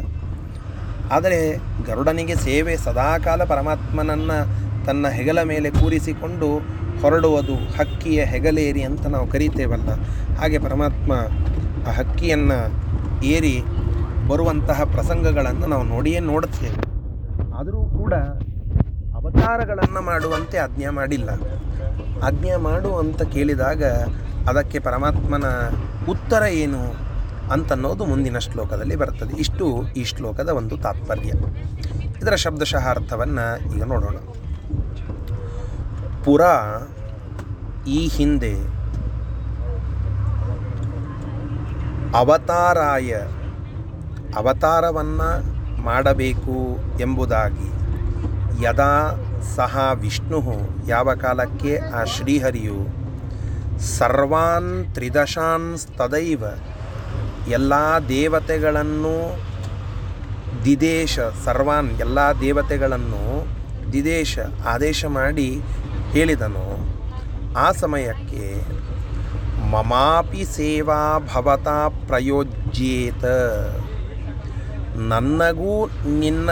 ಆದರೆ 1.12 1.58
ಗರುಡನಿಗೆ 1.88 2.36
ಸೇವೆ 2.36 2.78
ಸದಾಕಾಲ 2.78 3.44
ಪರಮಾತ್ಮನನ್ನು 3.44 4.62
ತನ್ನ 4.86 5.08
ಹೆಗಲ 5.08 5.42
ಮೇಲೆ 5.42 5.72
ಕೂರಿಸಿಕೊಂಡು 5.72 6.58
ಹೊರಡುವುದು 7.02 7.56
ಹಕ್ಕಿಯ 7.56 8.24
ಹೆಗಲೇರಿ 8.24 8.84
ಅಂತ 8.84 9.06
ನಾವು 9.06 9.28
ಕರೀತೇವಲ್ಲ. 9.28 9.90
ಹಾಗೆ 10.36 10.60
ಪರಮಾತ್ಮ 10.60 11.14
ಆ 11.88 11.92
ಹಕ್ಕಿಯನ್ನು 11.92 12.92
ಏರಿ 13.24 13.64
ಬರುವಂತಹ 14.28 14.84
ಪ್ರಸಂಗಗಳನ್ನು 14.84 15.68
ನಾವು 15.68 15.84
ನೋಡಿಯೇ 15.84 16.20
ನೋಡುತ್ತೇವೆ. 16.20 16.92
ಆದರೂ 17.60 17.86
ಕೂಡ 17.86 18.14
ಅವತಾರಗಳನ್ನು 19.16 20.02
ಮಾಡುವಂತೆ 20.02 20.58
ಆಜ್ಞೆ 20.58 20.90
ಮಾಡಿಲ್ಲ. 20.90 21.30
ಆಜ್ಞೆ 22.24 22.56
ಮಾಡು 22.56 22.98
ಅಂತ 22.98 23.22
ಕೇಳಿದಾಗ 23.22 23.84
ಅದಕ್ಕೆ 24.50 24.80
ಪರಮಾತ್ಮನ 24.80 25.44
ಉತ್ತರ 26.10 26.44
ಏನು 26.44 27.12
ಅಂತನ್ನೋದು 27.52 28.06
ಮುಂದಿನ 28.06 28.38
ಶ್ಲೋಕದಲ್ಲಿ 28.38 28.96
ಬರ್ತದೆ. 28.96 29.34
ಇಷ್ಟು 29.40 29.94
ಈ 29.98 30.04
ಶ್ಲೋಕದ 30.04 30.50
ಒಂದು 30.50 30.78
ತಾತ್ಪರ್ಯ. 30.78 31.30
ಇದರ 32.22 32.36
ಶಬ್ದಶಃ 32.36 32.90
ಅರ್ಥವನ್ನು 32.90 33.76
ಈಗ 33.76 33.84
ನೋಡೋಣ. 33.84 34.16
ಪುರ 36.26 36.42
ಈ 37.88 38.08
ಹಿಂದೆ 38.08 38.82
ಅವತಾರಾಯ 42.16 43.12
ಅವತಾರವನ್ನು 44.36 45.30
ಮಾಡಬೇಕು 45.82 46.78
ಎಂಬುದಾಗಿ 47.00 47.68
ಯದಾ 48.64 49.12
ಸಹ 49.56 49.92
ವಿಷ್ಣು, 49.94 50.42
ಯಾವ 50.88 51.14
ಕಾಲಕ್ಕೆ 51.14 51.78
ಆ 51.78 52.04
ಶ್ರೀಹರಿಯು? 52.04 52.80
ಸರ್ವಾನ್ 53.80 54.94
ತ್ರಿದಶಾನ್ 54.94 55.98
ತದೈವ, 55.98 56.44
ಎಲ್ಲ 57.48 57.74
ದೇವತೆಗಳನ್ನು 58.10 59.40
ದಿದೇಶ, 60.66 61.20
ಸರ್ವಾನ್ 61.46 61.90
ಎಲ್ಲ 62.00 62.20
ದೇವತೆಗಳನ್ನು 62.42 63.48
ದಿದೇಶ 63.94 64.40
ಆದೇಶ 64.66 65.06
ಮಾಡಿ 65.06 65.62
ಹೇಳಿದನು. 66.12 66.68
ಆ 67.58 67.72
ಸಮಯಕ್ಕೆ 67.72 68.62
ಮಮಾಪಿ 69.72 70.46
ಸೇವಾ 70.46 71.20
ಭವತಾ 71.34 71.88
ಪ್ರಯೋಜ್ಯೇತ. 72.08 73.26
ನನಗೂ 74.96 75.86
ನಿನ್ನ 76.08 76.50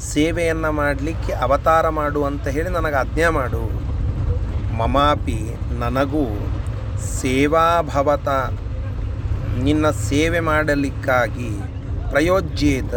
ಸೇವೆಯನ್ನು 0.00 0.72
ಮಾಡಲಿಕ್ಕೆ 0.72 1.32
ಅವತಾರ 1.32 1.88
ಮಾಡು 1.88 2.24
ಅಂತ 2.24 2.48
ಹೇಳಿ 2.48 2.68
ನನಗೆ 2.68 2.94
ಆಜ್ಞೆ 2.94 3.28
ಮಾಡು. 3.28 3.86
ಮಮಾಪಿ 4.76 5.56
ನನಗೂ 5.78 6.24
ಸೇವಾಭವತ. 6.98 8.28
ನಿನ್ನ 9.62 9.90
ಸೇವೆ 9.90 10.40
ಮಾಡಲಿಕ್ಕಾಗಿ 10.40 11.50
ಪ್ರಯೋಜ್ಯೇತ. 12.10 12.94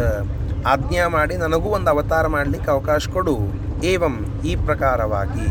ಆಜ್ಞಾ 0.66 1.08
ಮಾಡಿ 1.08 1.36
ನನಗೂ 1.36 1.68
ಒಂದು 1.68 1.90
ಅವತಾರ 1.90 2.26
ಮಾಡಲಿಕ್ಕೆ 2.26 2.70
ಅವಕಾಶ 2.70 3.08
ಕೊಡು. 3.08 3.38
ಏವಂ 3.84 4.40
ಈ 4.44 4.56
ಪ್ರಕಾರವಾಗಿ. 4.56 5.46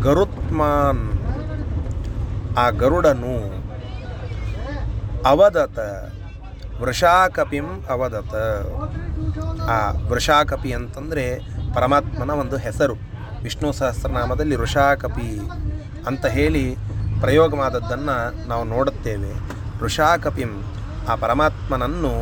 ಗರುತ್ಮಾನ್. 0.00 1.12
ಆ 2.58 2.70
ಗರುಡನು 2.70 3.66
ಅವದತ. 5.26 5.78
ವೃಷಾಕಪಿಂ 6.80 7.66
ಅವದತ. 7.94 8.34
ಆ 9.74 9.76
ವೃಷಾಕಪಿ 10.10 10.70
ಅಂತಂದರೆ 10.78 11.24
ಪರಮಾತ್ಮನ 11.76 12.32
ಒಂದು 12.42 12.56
ಹೆಸರು. 12.66 12.96
ವಿಷ್ಣು 13.44 13.70
ಸಹಸ್ರನಾಮದಲ್ಲಿ 13.78 14.56
ವೃಷಾಕಪಿ 14.62 15.30
ಅಂತ 16.10 16.24
ಹೇಳಿ 16.36 16.64
ಪ್ರಯೋಗವಾದದ್ದನ್ನು 17.22 18.16
ನಾವು 18.50 18.64
ನೋಡುತ್ತೇವೆ. 18.74 19.32
ವೃಷಾಕಪಿಂ 19.82 20.52
ಆ 21.10 21.14
ಪರಮಾತ್ಮನನ್ನು 21.24 22.12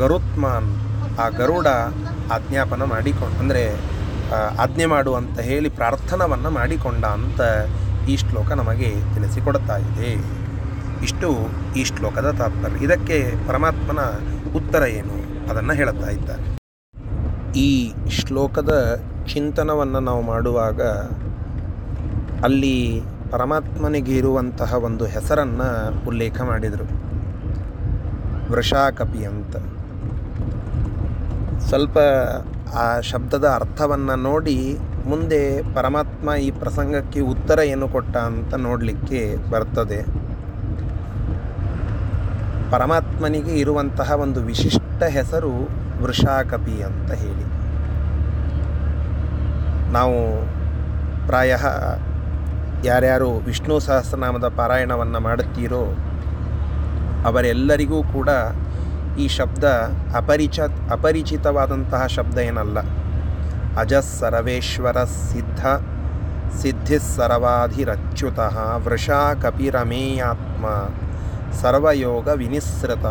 ಗರುತ್ಮಾನ್, 0.00 0.70
ಆ 1.22 1.26
ಗರುಡ 1.40 1.68
ಆಜ್ಞಾಪನ 2.36 2.82
ಮಾಡಿಕೊಂಡು, 2.94 3.36
ಅಂದರೆ 3.42 3.62
ಆಜ್ಞೆ 4.64 4.86
ಮಾಡು 4.92 5.12
ಅಂತ 5.20 5.38
ಹೇಳಿ 5.50 5.68
ಪ್ರಾರ್ಥನವನ್ನು 5.80 6.50
ಮಾಡಿಕೊಂಡ 6.58 7.04
ಅಂತ 7.18 7.40
ಈ 8.12 8.16
ಶ್ಲೋಕ 8.22 8.50
ನಮಗೆ 8.60 8.90
ತಿಳಿಸಿಕೊಡ್ತಾ 9.14 9.76
ಇದೆ. 9.88 10.10
ಇಷ್ಟು 11.02 11.36
ಈ 11.76 11.84
ಶ್ಲೋಕದ 11.84 12.30
ತಾತ್ಪರ್ಯ. 12.30 12.84
ಇದಕ್ಕೆ 12.84 13.48
ಪರಮಾತ್ಮನ 13.48 13.98
ಉತ್ತರ 14.56 14.82
ಏನು? 14.82 15.48
ಅದನ್ನು 15.50 15.72
ಹೇಳುತ್ತಾ 15.72 16.10
ಇದ್ದಾರೆ 16.10 16.58
ಈ 17.56 17.92
ಶ್ಲೋಕದ 18.10 19.02
ಚಿಂತನವನ್ನು 19.26 20.00
ನಾವು 20.00 20.22
ಮಾಡುವಾಗ 20.22 20.82
ಅಲ್ಲಿ 22.44 23.02
ಪರಮಾತ್ಮನಿಗೆ 23.30 24.16
ಇರುವಂತಹ 24.16 24.74
ಒಂದು 24.74 25.06
ಹೆಸರನ್ನು 25.06 25.68
ಉಲ್ಲೇಖ 26.06 26.40
ಮಾಡಿದರು. 26.42 26.86
ವೃಷಾಕಪಿ 28.52 29.24
ಅಂತ. 29.24 29.56
ಸ್ವಲ್ಪ 31.58 31.98
ಆ 32.74 33.00
ಶಬ್ದದ 33.00 33.44
ಅರ್ಥವನ್ನು 33.54 34.16
ನೋಡಿ 34.16 34.78
ಮುಂದೆ 35.06 35.62
ಪರಮಾತ್ಮ 35.74 36.34
ಈ 36.34 36.50
ಪ್ರಸಂಗಕ್ಕೆ 36.50 37.20
ಉತ್ತರ 37.20 37.58
ಏನು 37.58 37.88
ಕೊಟ್ಟ 37.88 38.16
ಅಂತ 38.16 38.54
ನೋಡಲಿಕ್ಕೆ 38.54 39.50
ಬರ್ತದೆ. 39.50 40.17
ಪರಮಾತ್ಮನಿಗೆ 42.70 43.58
ಇರುವಂತಹ 43.58 44.12
ಒಂದು 44.12 44.40
ವಿಶಿಷ್ಟ 44.40 45.02
ಹೆಸರು 45.02 45.68
ವೃಷಾಕಪಿ 46.02 46.82
ಅಂತ 46.82 47.12
ಹೇಳಿ. 47.12 47.44
ನಾವು 49.92 50.46
ಪ್ರಾಯ 51.26 51.56
ಯಾರ್ಯಾರು 52.84 53.30
ವಿಷ್ಣು 53.30 53.78
ಸಹಸ್ರನಾಮದ 53.78 54.48
ಪಾರಾಯಣವನ್ನು 54.48 55.20
ಮಾಡುತ್ತೀರೋ 55.20 55.96
ಅವರೆಲ್ಲರಿಗೂ 57.26 58.02
ಕೂಡ 58.02 58.28
ಈ 59.18 59.28
ಶಬ್ದ 59.28 59.64
ಅಪರಿಚ, 60.16 60.60
ಅಪರಿಚಿತವಾದಂತಹ 60.90 62.06
ಶಬ್ದ 62.06 62.38
ಏನಲ್ಲ. 62.38 62.78
ಅಜಸ್ಸರವೇಶ್ವರ 63.78 65.04
ಸಿದ್ಧ, 65.04 65.66
ಸಿದ್ಧಿಸ್ಸರವಾಧಿರಚ್ಯುತಃ 66.60 68.76
ವೃಷಾ 68.76 69.34
ಕಪಿರಮೇಯಾತ್ಮ 69.34 70.66
ಸರ್ವಯೋಗ 71.60 72.28
ವಿನಿಸೃತ 72.28 73.06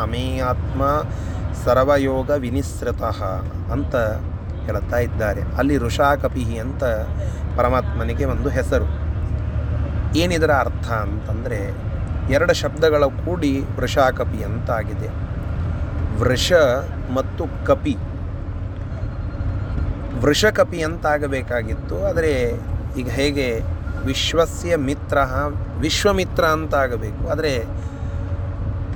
ಅಮೇ 0.00 0.38
ಆತ್ಮ 0.38 0.82
ಸರ್ವಯೋಗ 1.64 2.30
ವಿನಿಸೃತ 2.30 3.02
ಅಂತ 3.72 3.94
ಹೇಳುತ್ತಾ 4.66 4.98
ಇದ್ದಾರೆ. 4.98 5.42
ಅಲ್ಲಿ 5.58 5.76
ಋಷಾಕಪಿ 5.78 6.58
ಅಂತ 6.58 6.84
ಪರಮಾತ್ಮನಿಗೆ 7.56 8.24
ಒಂದು 8.24 8.48
ಹೆಸರು. 8.48 8.86
ಏನಿದರ 10.18 10.50
ಅರ್ಥ 10.50 10.88
ಅಂತಂದರೆ, 10.92 11.60
ಎರಡು 12.32 12.54
ಶಬ್ದಗಳ 12.54 13.04
ಕೂಡಿ 13.04 13.52
ವೃಷಾಕಪಿ 13.76 14.44
ಅಂತಾಗಿದೆ. 14.44 15.08
ವೃಷ 16.20 16.52
ಮತ್ತು 17.14 17.44
ಕಪಿ. 17.66 17.96
ವೃಷಕಪಿ 20.20 20.80
ಅಂತಾಗಬೇಕಾಗಿತ್ತು, 20.82 21.96
ಆದರೆ 22.08 22.32
ಈಗ 22.98 23.08
ಹೇಗೆ 23.08 23.46
ವಿಶ್ವಸ್ಯ 24.04 24.76
ಮಿತ್ರ, 24.76 25.18
ವಿಶ್ವಮಿತ್ರ 25.78 26.44
ಅಂತ 26.44 26.74
ಆಗಬೇಕು 26.74 27.30
ಆದರೆ 27.30 27.66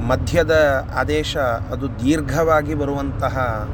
ಮಧ್ಯದ 0.06 0.84
ಆದೇಶ 0.94 1.36
ಅದು 1.72 1.88
ದೀರ್ಘವಾಗಿ 1.88 2.74
ಬರುವಂತಹ 2.74 3.68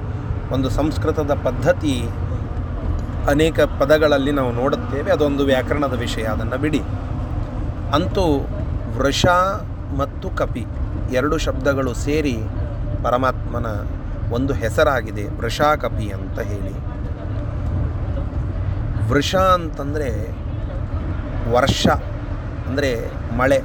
ಒಂದು 0.53 0.71
ಸಂಸ್ಕೃತದ 0.71 1.31
ಪದ್ಧತಿ 1.45 2.09
ಅನೇಕ 3.29 3.61
ಪದಗಳಲ್ಲಿ 3.61 4.33
ನಾವು 4.33 4.53
ನೋಡುತ್ತೇವೆ. 4.53 5.13
ಅದೊಂದು 5.13 5.45
ವ್ಯಾಕರಣದ 5.45 5.93
ವಿಷಯ, 5.93 6.23
ಅದನ್ನು 6.23 6.59
ಬಿಡಿ. 6.59 6.81
ಅಂತೂ 7.95 8.47
ವೃಷ 8.97 9.27
ಮತ್ತು 9.99 10.31
ಕಪಿ 10.31 10.67
ಎರಡು 11.13 11.39
ಶಬ್ದಗಳು 11.39 11.95
ಸೇರಿ 11.95 12.39
ಪರಮಾತ್ಮನ 13.05 13.67
ಒಂದು 14.33 14.53
ಹೆಸರಾಗಿದೆ 14.55 15.25
ವೃಷಾಕಪಿ 15.25 16.09
ಅಂತ 16.09 16.39
ಹೇಳಿ. 16.41 16.75
ವೃಷ 19.09 19.35
ಅಂತಂದರೆ 19.35 20.40
ವರ್ಷ, 21.53 21.87
ಅಂದರೆ 22.69 22.91
ಮಳೆ, 23.37 23.61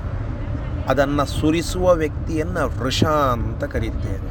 ಅದನ್ನು 0.90 1.26
ಸುರಿಸುವ 1.26 1.94
ವ್ಯಕ್ತಿಯನ್ನು 1.94 2.64
ವೃಷ 2.80 3.04
ಅಂತ 3.36 3.64
ಕರೀತೇವೆ. 3.74 4.22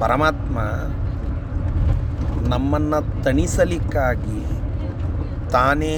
ಪರಮಾತ್ಮ 0.00 0.58
ನಮ್ಮನ್ನು 2.48 2.98
ತಣಿಸಲಿಕ್ಕಾಗಿ 3.22 4.40
ತಾನೇ 5.52 5.94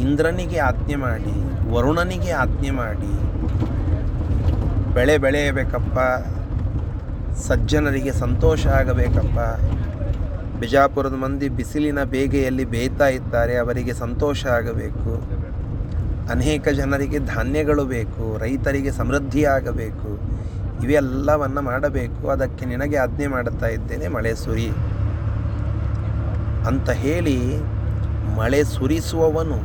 ಇಂದ್ರನಿಗೆ 0.00 0.58
ಆಜ್ಞೆ 0.58 0.96
ಮಾಡಿ, 0.96 1.36
ವರುಣನಿಗೆ 1.70 2.32
ಆಜ್ಞೆ 2.42 2.70
ಮಾಡಿ, 2.70 3.14
ಬೆಳೆ 4.94 5.16
ಬೆಳೆಯಬೇಕಪ್ಪ, 5.18 5.98
ಸಜ್ಜನರಿಗೆ 7.46 8.12
ಸಂತೋಷ 8.12 8.62
ಆಗಬೇಕಪ್ಪ 8.80 9.38
ಬಿಜಾಪುರದ 10.60 11.14
ಮಂದಿ 11.14 11.48
ಬಿಸಿಲಿನ 11.48 12.02
ಬೇಗೆಯಲ್ಲಿ 12.02 12.64
ಬೇಯ್ತಾ 12.64 13.08
ಇದ್ದಾರೆ, 13.08 13.56
ಅವರಿಗೆ 13.56 13.92
ಸಂತೋಷ 13.94 14.46
ಆಗಬೇಕು. 14.46 15.12
ಅನೇಕ 16.30 16.68
ಜನರಿಗೆ 16.68 17.18
ಧಾನ್ಯಗಳು 17.18 17.84
ಬೇಕು, 17.84 18.38
ರೈತರಿಗೆ 18.38 18.90
ಸಮೃದ್ಧಿಯಾಗಬೇಕು 18.90 20.10
ಇವೆಲ್ಲವನ್ನು 20.84 21.62
ಮಾಡಬೇಕು. 21.62 22.28
ಅದಕ್ಕೆ 22.28 22.64
ನಿನಗೆ 22.64 22.96
ಆಜ್ಞೆ 22.96 23.26
ಮಾಡುತ್ತಾ 23.26 23.66
ಇದ್ದೇನೆ, 23.66 24.08
ಮಳೆ 24.08 24.34
ಸುರಿ. 24.34 24.68
ಅಂತ 26.66 26.90
ಹೇಳಿ 26.90 27.38
ಮಳೆ 28.36 28.64
ಸುರಿಸುವವನು, 28.64 29.58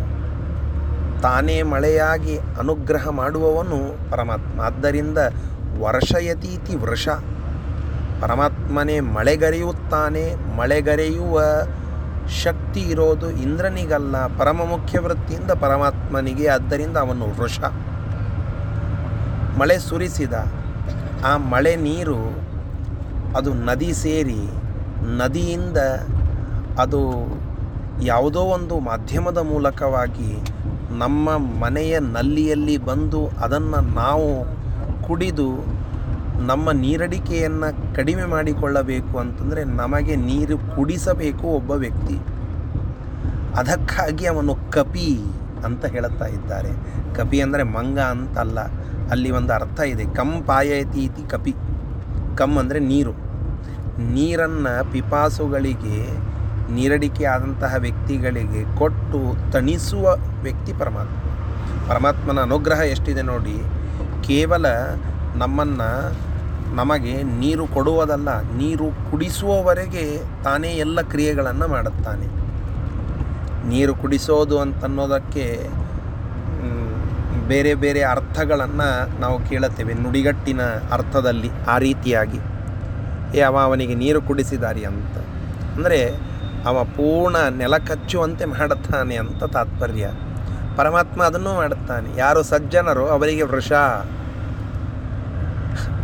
ತಾನೇ 1.21 1.61
ಮಳೆಯಾಗಿ 1.61 2.37
ಅನುಗ್ರಹ 2.37 3.09
ಮಾಡುವವನು 3.09 4.11
ಪರಮಾತ್ಮ. 4.11 4.61
ಆದ್ದರಿಂದ 4.61 5.17
ವರ್ಷಯತೀತಿ 5.79 6.75
ವೃಷ. 6.75 7.07
ಪರಮಾತ್ಮನೇ 8.23 8.97
ಮಳೆಗರೆಯುತ್ತಾನೆ, 9.15 10.25
ಮಳೆಗರೆಯುವ 10.57 11.41
ಶಕ್ತಿ 12.43 12.81
ಇರೋದು 12.93 13.27
ಇಂದ್ರನಿಗಲ್ಲ, 13.45 14.15
ಪರಮ 14.39 14.61
ಮುಖ್ಯ 14.69 14.99
ವೃತ್ತಿಯಿಂದ 14.99 15.51
ಪರಮಾತ್ಮನಿಗೆ, 15.63 16.45
ಆದ್ದರಿಂದ 16.47 16.97
ಅವನು 16.97 17.25
ವೃಷ. 17.39 17.59
ಮಳೆ 19.59 19.77
ಸುರಿಸಿದ, 19.87 20.35
ಆ 21.25 21.31
ಮಳೆ 21.53 21.73
ನೀರು 21.87 22.19
ಅದು 23.37 23.51
ನದಿ 23.67 23.91
ಸೇರಿ, 23.93 24.41
ನದಿಯಿಂದ 25.19 25.79
ಅದು 26.79 27.01
ಯಾವುದೋ 28.05 28.41
ಒಂದು 28.55 28.75
ಮಾಧ್ಯಮದ 28.89 29.39
ಮೂಲಕವಾಗಿ 29.51 30.31
ನಮ್ಮ 30.97 31.29
ಮನೆಯ 31.63 31.93
ನಲ್ಲಿಯಲ್ಲಿ 32.15 32.77
ಬಂದು 32.89 33.21
ಅದನ್ನು 33.39 33.79
ನಾವು 33.95 34.29
ಕುಡಿದು 35.07 35.49
ನಮ್ಮ 36.49 36.71
ನೀರಡಿಕೆಯನ್ನು 36.83 37.69
ಕಡಿಮೆ 37.95 38.25
ಮಾಡಿಕೊಳ್ಳಬೇಕು 38.33 39.15
ಅಂತಂದರೆ 39.23 39.61
ನಮಗೆ 39.81 40.15
ನೀರು 40.29 40.55
ಕುಡಿಸಬೇಕು 40.75 41.45
ಒಬ್ಬ 41.59 41.71
ವ್ಯಕ್ತಿ. 41.83 42.17
ಅದಕ್ಕಾಗಿ 43.59 44.25
ಅವನು 44.33 44.53
ಕಪಿ 44.75 45.09
ಅಂತ 45.67 45.83
ಹೇಳುತ್ತಾ 45.93 46.27
ಇದ್ದಾರೆ. 46.37 46.71
ಕಪಿ 47.17 47.37
ಅಂದರೆ 47.45 47.63
ಮಂಗ 47.75 47.99
ಅಂತಲ್ಲ, 48.13 48.59
ಅಲ್ಲಿ 49.13 49.29
ಒಂದು 49.39 49.51
ಅರ್ಥ 49.53 49.79
ಇದೆ. 49.93 50.05
ಕಂ 50.19 50.31
ಪಾಯತಿ 50.49 51.01
ಇತಿ 51.07 51.23
ಕಪಿ. 51.33 51.53
ಕಮ್ 52.39 52.55
ಅಂದರೆ 52.61 52.79
ನೀರು. 52.91 53.13
ನೀರನ್ನು 54.15 54.73
ಪಿಪಾಸುಗಳಿಗೆ, 54.91 55.99
ನೀರಡಿಕೆ 56.75 57.23
ಆದಂತಹ 57.33 57.73
ವ್ಯಕ್ತಿಗಳಿಗೆ 57.85 58.61
ಕೊಟ್ಟು 58.77 59.19
ತಣಿಸುವ 59.53 60.05
ವ್ಯಕ್ತಿ 60.45 60.73
ಪರಮಾತ್ಮ. 60.73 61.17
ಪರಮಾತ್ಮನ 61.89 62.41
ಅನುಗ್ರಹ 62.47 62.81
ಎಷ್ಟಿದೆ 62.93 63.23
ನೋಡಿ. 63.33 63.57
ಕೇವಲ 64.27 64.65
ನಮ್ಮನ್ನು 65.41 65.89
ನಮಗೆ 66.73 67.23
ನೀರು 67.23 67.67
ಕೊಡುವುದಲ್ಲ, 67.67 68.39
ನೀರು 68.39 69.11
ಕುಡಿಸುವವರೆಗೆ 69.11 70.21
ತಾನೇ 70.43 70.67
ಎಲ್ಲ 70.67 71.01
ಕ್ರಿಯೆಗಳನ್ನು 71.01 71.67
ಮಾಡುತ್ತಾನೆ. 71.67 72.27
ನೀರು 73.67 73.95
ಕುಡಿಸೋದು 73.95 74.59
ಅಂತನ್ನೋದಕ್ಕೆ 74.59 75.69
ಬೇರೆ 77.47 77.73
ಬೇರೆ 77.73 78.01
ಅರ್ಥಗಳನ್ನು 78.01 79.19
ನಾವು 79.19 79.39
ಕೇಳುತ್ತೇವೆ 79.39 79.93
ನುಡಿಗಟ್ಟಿನ 79.93 80.61
ಅರ್ಥದಲ್ಲಿ, 80.91 81.49
ಆ 81.67 81.77
ರೀತಿಯಾಗಿ. 81.77 82.39
ಏ, 83.37 83.41
ಅವ 83.41 83.57
ಅವನಿಗೆ 83.59 83.95
ನೀರು 83.95 84.21
ಕುಡಿಸಿದಾರಿ 84.21 84.83
ಅಂತ. 84.83 85.17
ಅಂದರೆ 85.75 86.15
ಅವ 86.65 86.83
ಪೂರ್ಣ 86.83 87.37
ನೆಲ 87.37 87.77
ಕಚ್ಚುವಂತೆ 87.77 88.45
ಮಾಡುತ್ತಾನೆ 88.45 89.15
ಅಂತ 89.15 89.43
ತಾತ್ಪರ್ಯ. 89.43 90.09
ಪರಮಾತ್ಮ 90.75 91.23
ಅದನ್ನು 91.23 91.53
ಮಾಡುತ್ತಾನೆ. 91.53 92.19
ಯಾರು 92.19 92.43
ಸಜ್ಜನರು 92.43 93.05
ಅವರಿಗೆ 93.07 93.41
ವೃಷ 93.41 93.71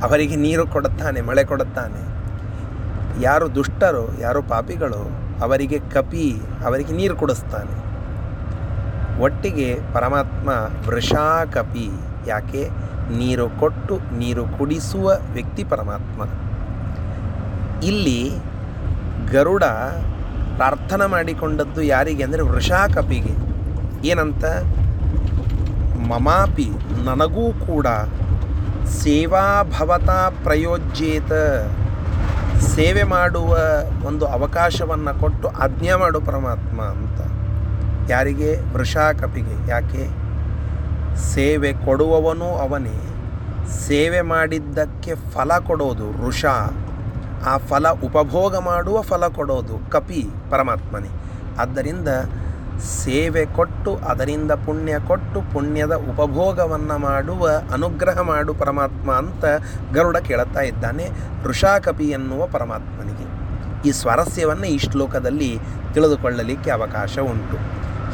ಅವರಿಗೆ 0.04 0.36
ನೀರು 0.36 0.68
ಕೊಡುತ್ತಾನೆ, 0.68 1.22
ಮಳೆ 1.22 1.44
ಕೊಡುತ್ತಾನೆ. 1.44 2.02
ಯಾರು 3.22 3.56
ದುಷ್ಟರು, 3.56 4.22
ಯಾರು 4.22 4.42
ಪಾಪಿಗಳು, 4.44 5.02
ಅವರಿಗೆ 5.44 5.80
ಕಪಿ, 5.80 6.28
ಅವರಿಗೆ 6.66 6.94
ನೀರು 6.94 7.16
ಕೊಡಿಸ್ತಾನೆ. 7.16 7.76
ಒಟ್ಟಿಗೆ 9.22 9.80
ಪರಮಾತ್ಮ 9.94 10.50
ವೃಷಾ 10.88 11.46
ಕಪಿ 11.46 11.88
ಯಾಕೆ? 12.28 12.64
ನೀರು 13.18 13.50
ಕೊಟ್ಟು 13.50 13.96
ನೀರು 14.18 14.44
ಕುಡಿಸುವ 14.58 15.08
ವ್ಯಕ್ತಿ 15.34 15.64
ಪರಮಾತ್ಮ. 15.64 16.22
ಇಲ್ಲಿ 17.86 18.20
ಗರುಡ 19.32 19.64
ಪ್ರಾರ್ಥನೆ 20.58 21.06
ಮಾಡಿಕೊಂಡದ್ದು 21.10 21.82
ಯಾರಿಗೆ 21.82 22.24
ಅಂದರೆ 22.24 22.42
ವೃಷಾ 22.42 22.88
ಕಪಿಗೆ 22.88 23.34
ಏನಂತ? 24.08 24.46
ಮಮಾಪಿ, 26.12 26.68
ನನಗೂ 27.04 27.46
ಕೂಡ 27.68 27.88
ಸೇವಾ 28.90 29.64
ಭವತಾ 29.64 30.30
ಪ್ರಯೋಜ್ಯೇತ. 30.44 31.32
ಸೇವೆ 32.62 33.04
ಮಾಡುವ 33.04 33.58
ಒಂದು 34.06 34.26
ಅವಕಾಶವನ್ನು 34.26 35.20
ಕೊಟ್ಟು 35.20 35.48
ಆಜ್ಞೆ 35.48 35.96
ಮಾಡು 35.96 36.22
ಪರಮಾತ್ಮ 36.22 36.82
ಅಂತ. 36.82 37.22
ಯಾರಿಗೆ? 38.12 38.74
ವೃಷಾಕಪಿಗೆ. 38.74 39.72
ಯಾಕೆ? 39.72 40.08
ಸೇವೆ 41.18 41.74
ಕೊಡುವವನು 41.74 42.46
ಅವನೇ. 42.46 43.16
ಸೇವೆ 43.88 44.22
ಮಾಡಿದ್ದಕ್ಕೆ 44.22 45.16
ಫಲ 45.16 45.58
ಕೊಡೋದು 45.58 46.26
ವೃಷ. 46.26 46.46
ಆ 47.46 47.58
ಫಲ 47.58 47.90
ಉಪಭೋಗ 47.90 48.58
ಮಾಡುವ 48.58 49.02
ಫಲ 49.02 49.28
ಕೊಡೋದು 49.28 49.90
ಕಪಿ 49.92 50.28
ಪರಮಾತ್ಮನೇ. 50.50 51.08
ಆದ್ದರಿಂದ 51.60 52.08
ಸೇವೆ 52.80 53.46
ಕೊಟ್ಟು, 53.46 53.96
ಅದರಿಂದ 53.96 54.52
ಪುಣ್ಯ 54.52 55.00
ಕೊಟ್ಟು, 55.08 55.54
ಪುಣ್ಯದ 55.54 55.94
ಉಪಭೋಗವನ್ನು 55.94 56.98
ಮಾಡುವ, 56.98 57.50
ಅನುಗ್ರಹ 57.74 58.20
ಮಾಡು 58.20 58.54
ಪರಮಾತ್ಮ 58.54 59.12
ಅಂತ 59.12 59.46
ಗರುಡ 59.94 60.18
ಕೇಳುತ್ತಾ 60.18 60.60
ಇದ್ದಾನೆ 60.60 61.10
ಋಷಾಕಪಿ 61.44 62.04
ಎನ್ನುವ 62.04 62.48
ಪರಮಾತ್ಮನಿಗೆ. 62.48 63.40
ಈ 63.90 63.92
ಸ್ವಾರಸ್ಯವನ್ನು 63.92 64.66
ಈ 64.66 64.78
ಶ್ಲೋಕದಲ್ಲಿ 64.78 65.60
ತಿಳಿದುಕೊಳ್ಳಲಿಕ್ಕೆ 65.94 66.72
ಅವಕಾಶ 66.72 67.20
ಉಂಟು. 67.20 67.58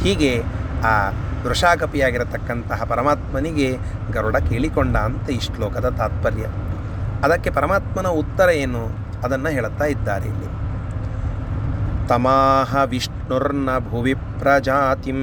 ಹೀಗೆ 0.03 0.43
ಆ 0.83 1.09
ವೃಷಾಕಪಿಯಾಗಿರತಕ್ಕಂತಹ 1.43 2.83
ಪರಮಾತ್ಮನಿಗೆ 2.83 3.77
ಗರುಡ 4.11 4.37
ಕೇಳಿಕೊಂಡ 4.37 4.97
ಅಂತ 4.97 5.29
ಈ 5.29 5.39
ಶ್ಲೋಕದ 5.39 5.89
ತಾತ್ಪರ್ಯ. 5.97 6.45
ಅದಕ್ಕೆ 7.23 7.49
ಪರಮಾತ್ಮನ 7.49 8.07
ಉತ್ತರ 8.07 8.49
ಏನು? 8.49 8.89
ಅದನ್ನು 9.23 9.49
ಹೇಳುತ್ತಾ 9.49 9.85
ಇದ್ದಾರೆ 9.85 10.25
ಇಲ್ಲಿ. 10.25 10.65
ತಮಾಹ 12.07 12.83
ವಿಷ್ಣುರ್ನ 13.24 13.70
ಭುವಿ 13.84 14.12
ಪ್ರಜಾತಿಂ 14.38 15.20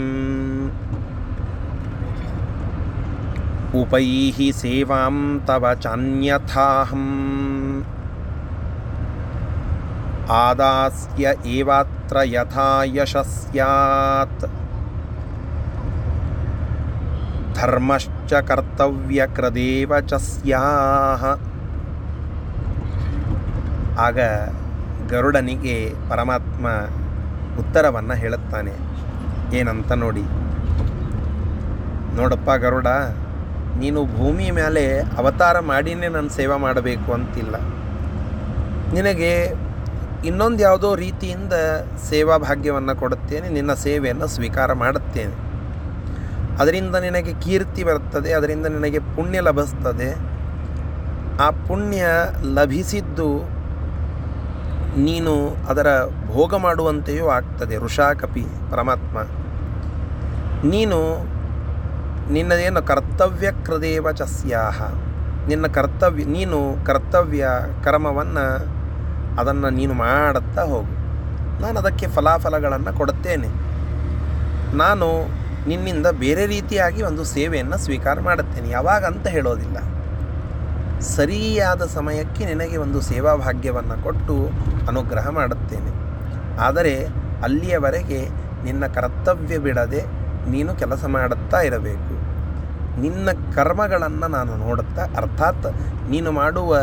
ಉಪೈಹಿ 3.80 4.48
ಸೇವಾಂ 4.60 5.18
ತವ 5.48 5.74
ಚಾನ್ಯಥಾಹಂ 5.84 7.04
ಆದಾಸ್ಯ 10.38 11.34
ಏವಾತ್ರ 11.52 12.18
ಯಥಾ 12.32 12.70
ಯಶಸ್ಯಾತ್ 12.92 14.46
ಧರ್ಮಶ್ಚ 17.58 18.34
ಕರ್ತವ್ಯಕ್ರದೇವ 18.50 20.00
ಚ 20.06 20.22
ಸ್ಯಾಹ 20.26 21.26
ಆಗ 24.00 24.20
ಗರುಡನಿಗೆ 25.08 25.78
ಪರಮಾತ್ಮ 26.10 26.66
ಉತ್ತರವನ್ನು 27.59 28.15
ಹೇಳುತ್ತಾನೆ. 28.15 28.75
ಏನಂತ 29.57 29.93
ನೋಡಿ. 29.93 30.25
ನೋಡಪ್ಪ 32.17 32.51
ಗರುಡ, 32.51 32.89
ನೀನು 33.79 34.01
ಭೂಮಿ 34.17 34.51
ಮೇಲೆ 34.51 35.01
ಅವತಾರ 35.01 35.59
ಮಾಡಿನೇ 35.59 36.09
ನಾನು 36.09 36.29
ಸೇವೆ 36.29 36.57
ಮಾಡಬೇಕು 36.59 37.13
ಅಂತಿಲ್ಲ. 37.13 37.57
ನಿನಗೆ 38.93 39.33
ಇನ್ನೊಂದು 40.25 40.61
ಯಾವುದೋ 40.63 40.95
ರೀತಿಯಿಂದ 40.95 41.53
ಸೇವಾ 42.09 42.37
ಭಾಗ್ಯವನ್ನು 42.37 42.95
ಕೊಡುತ್ತೇನೆ, 42.97 43.49
ನಿನ್ನ 43.49 43.75
ಸೇವೆಯನ್ನು 43.75 44.27
ಸ್ವೀಕಾರ 44.27 44.73
ಮಾಡುತ್ತೇನೆ. 44.73 45.37
ಅದರಿಂದ 46.57 46.97
ನಿನಗೆ 46.97 47.33
ಕೀರ್ತಿ 47.41 47.85
ಬರುತ್ತದೆ 47.85 48.33
ಅದರಿಂದ 48.33 48.67
ನಿನಗೆ 48.67 48.99
ಪುಣ್ಯ 48.99 49.41
ಲಭಿಸ್ತದೆ. 49.41 50.11
ಆ 51.43 51.51
ಪುಣ್ಯ 51.51 52.05
ಲಭಿಸಿದ್ದು 52.55 53.29
ನೀನು 54.97 55.57
ಅದರ 55.69 55.87
ಭೋಗ 56.05 56.55
ಮಾಡುವಂತೆಯೂ 56.55 57.29
ಆಗ್ತದೆ. 57.29 57.77
ಋಷಾಕಪಿ 57.77 58.47
ಪರಮಾತ್ಮ. 58.71 59.19
ನೀನು 60.69 61.27
ನಿನ್ನದೇನು 62.33 62.83
ಕರ್ತವ್ಯ 62.83 63.53
ಕೃದೇವ 63.67 64.13
ಚಸ್ಯಾಹ. 64.13 64.83
ನಿನ್ನ 65.49 65.67
ಕರ್ತವ್ಯ, 65.67 66.25
ನೀನು 66.25 66.85
ಕರ್ತವ್ಯ 66.85 67.49
ಕರ್ಮವನ್ನು 67.85 68.73
ಅದನ್ನು 69.41 69.71
ನೀನು 69.71 69.95
ಮಾಡುತ್ತಾ 69.95 70.63
ಹೋಗು. 70.63 71.03
ನಾನು 71.63 71.81
ಅದಕ್ಕೆ 71.81 72.07
ಫಲಾಫಲಗಳನ್ನು 72.07 72.93
ಕೊಡುತ್ತೇನೆ. 72.93 73.49
ನಾನು 74.77 75.07
ನಿನ್ನಿಂದ 75.69 76.07
ಬೇರೆ 76.07 76.47
ರೀತಿಯಾಗಿ 76.47 77.03
ಒಂದು 77.03 77.25
ಸೇವೆಯನ್ನು 77.25 77.79
ಸ್ವೀಕಾರ 77.79 78.21
ಮಾಡುತ್ತೇನೆ. 78.21 78.69
ಯಾವಾಗ 78.69 79.05
ಅಂತ 79.05 79.27
ಹೇಳೋದಿಲ್ಲ. 79.27 79.77
ಸರಿಯಾದ 81.03 81.83
ಸಮಯಕ್ಕೆ 81.87 82.45
ನಿನಗೆ 82.45 82.77
ಒಂದು 82.77 83.01
ಸೇವಾ 83.01 83.35
ಭಾಗ್ಯವನ್ನು 83.35 84.03
ಕೊಟ್ಟು 84.03 84.47
ಅನುಗ್ರಹ 84.89 85.29
ಮಾಡುತ್ತೇನೆ. 85.29 85.93
ಆದರೆ 86.59 87.07
ಅಲ್ಲಿಯವರೆಗೆ 87.43 88.29
ನಿನ್ನ 88.65 88.87
ಕರ್ತವ್ಯ 88.87 89.59
ಬಿಡದೆ 89.59 90.03
ನೀನು 90.51 90.75
ಕೆಲಸ 90.75 91.05
ಮಾಡುತ್ತಾ 91.05 91.61
ಇರಬೇಕು. 91.61 92.23
ನಿನ್ನ 93.01 93.29
ಕರ್ಮಗಳನ್ನು 93.55 94.29
ನಾನು 94.29 94.57
ನೋಡುತ್ತಾ, 94.57 95.03
ಅರ್ಥಾತ್ 95.17 95.67
ನೀನು 96.11 96.33
ಮಾಡುವ 96.33 96.77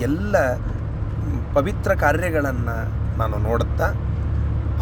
ಎಲ್ಲ 0.00 0.54
ಪವಿತ್ರ 1.54 1.94
ಕಾರ್ಯಗಳನ್ನು 1.94 2.76
ನಾನು 3.18 3.36
ನೋಡುತ್ತಾ, 3.36 3.84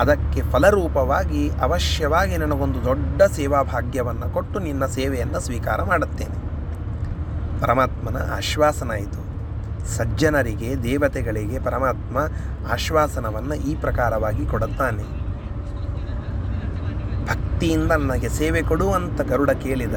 ಅದಕ್ಕೆ 0.00 0.42
ಫಲರೂಪವಾಗಿ 0.42 1.50
ಅವಶ್ಯವಾಗಿ 1.50 2.36
ನನಗೊಂದು 2.36 2.84
ದೊಡ್ಡ 2.84 3.22
ಸೇವಾ 3.22 3.62
ಭಾಗ್ಯವನ್ನು 3.62 4.32
ಕೊಟ್ಟು 4.32 4.58
ನಿನ್ನ 4.58 4.86
ಸೇವೆಯನ್ನು 4.86 5.40
ಸ್ವೀಕಾರ 5.40 5.82
ಮಾಡುತ್ತೇನೆ. 5.82 6.43
ಪರಮಾತ್ಮನ 7.60 8.16
ಆಶ್ವಾಸನ 8.36 8.90
ಸಜ್ಜನರಿಗೆ, 9.96 10.82
ದೇವತೆಗಳಿಗೆ 10.82 11.58
ಪರಮಾತ್ಮ 11.58 12.18
ಆಶ್ವಾಸನವನ್ನು 12.72 13.54
ಈ 13.54 13.74
ಪ್ರಕಾರವಾಗಿ 13.76 14.46
ಕೊಡುತ್ತಾನೆ. 14.46 15.02
ಭಕ್ತಿಯಿಂದ 17.26 17.92
ನನಗೆ 17.92 18.28
ಸೇವೆ 18.28 18.62
ಕೊಡು 18.62 18.92
ಅಂತ 18.92 19.20
ಗರುಡ 19.20 19.50
ಕೇಳಿದ. 19.50 19.94